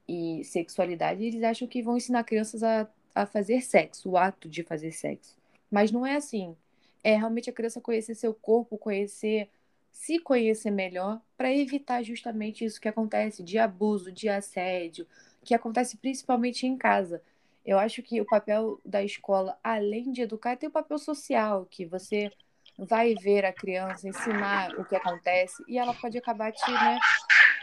e 0.07 0.43
sexualidade, 0.43 1.23
eles 1.23 1.43
acham 1.43 1.67
que 1.67 1.83
vão 1.83 1.97
ensinar 1.97 2.23
crianças 2.23 2.63
a, 2.63 2.87
a 3.13 3.25
fazer 3.25 3.61
sexo, 3.61 4.11
o 4.11 4.17
ato 4.17 4.49
de 4.49 4.63
fazer 4.63 4.91
sexo. 4.91 5.37
Mas 5.69 5.91
não 5.91 6.05
é 6.05 6.15
assim. 6.15 6.55
É 7.03 7.15
realmente 7.15 7.49
a 7.49 7.53
criança 7.53 7.81
conhecer 7.81 8.15
seu 8.15 8.33
corpo, 8.33 8.77
conhecer, 8.77 9.49
se 9.95 10.19
conhecer 10.19 10.71
melhor, 10.71 11.21
para 11.37 11.51
evitar 11.55 12.03
justamente 12.03 12.65
isso 12.65 12.81
que 12.81 12.89
acontece 12.89 13.41
de 13.41 13.57
abuso, 13.57 14.11
de 14.11 14.27
assédio, 14.27 15.07
que 15.41 15.55
acontece 15.55 15.95
principalmente 15.95 16.67
em 16.67 16.77
casa. 16.77 17.23
Eu 17.65 17.79
acho 17.79 18.03
que 18.03 18.19
o 18.19 18.25
papel 18.25 18.79
da 18.83 19.01
escola, 19.01 19.57
além 19.63 20.11
de 20.11 20.21
educar, 20.21 20.57
tem 20.57 20.67
o 20.67 20.71
papel 20.71 20.99
social, 20.99 21.65
que 21.65 21.85
você 21.85 22.29
vai 22.77 23.15
ver 23.15 23.45
a 23.45 23.53
criança, 23.53 24.05
ensinar 24.05 24.77
o 24.77 24.83
que 24.83 24.97
acontece, 24.97 25.63
e 25.65 25.77
ela 25.77 25.93
pode 25.93 26.17
acabar 26.17 26.51
te, 26.51 26.69
né, 26.69 26.99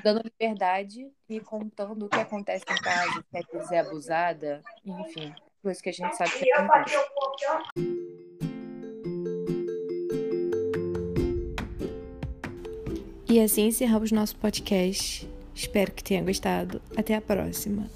dando 0.02 0.22
liberdade 0.24 1.12
e 1.28 1.38
contando 1.38 2.06
o 2.06 2.08
que 2.08 2.18
acontece 2.18 2.64
em 2.64 2.82
casa, 2.82 3.24
se 3.68 3.74
é 3.74 3.80
abusada, 3.80 4.62
enfim, 4.86 5.34
coisa 5.62 5.82
que 5.82 5.90
a 5.90 5.92
gente 5.92 6.16
sabe 6.16 6.30
que 6.30 6.50
acontece. 6.50 7.91
E 13.32 13.40
assim 13.40 13.68
encerramos 13.68 14.12
nosso 14.12 14.36
podcast. 14.36 15.26
Espero 15.54 15.90
que 15.90 16.04
tenha 16.04 16.22
gostado. 16.22 16.82
Até 16.94 17.14
a 17.14 17.20
próxima. 17.22 17.88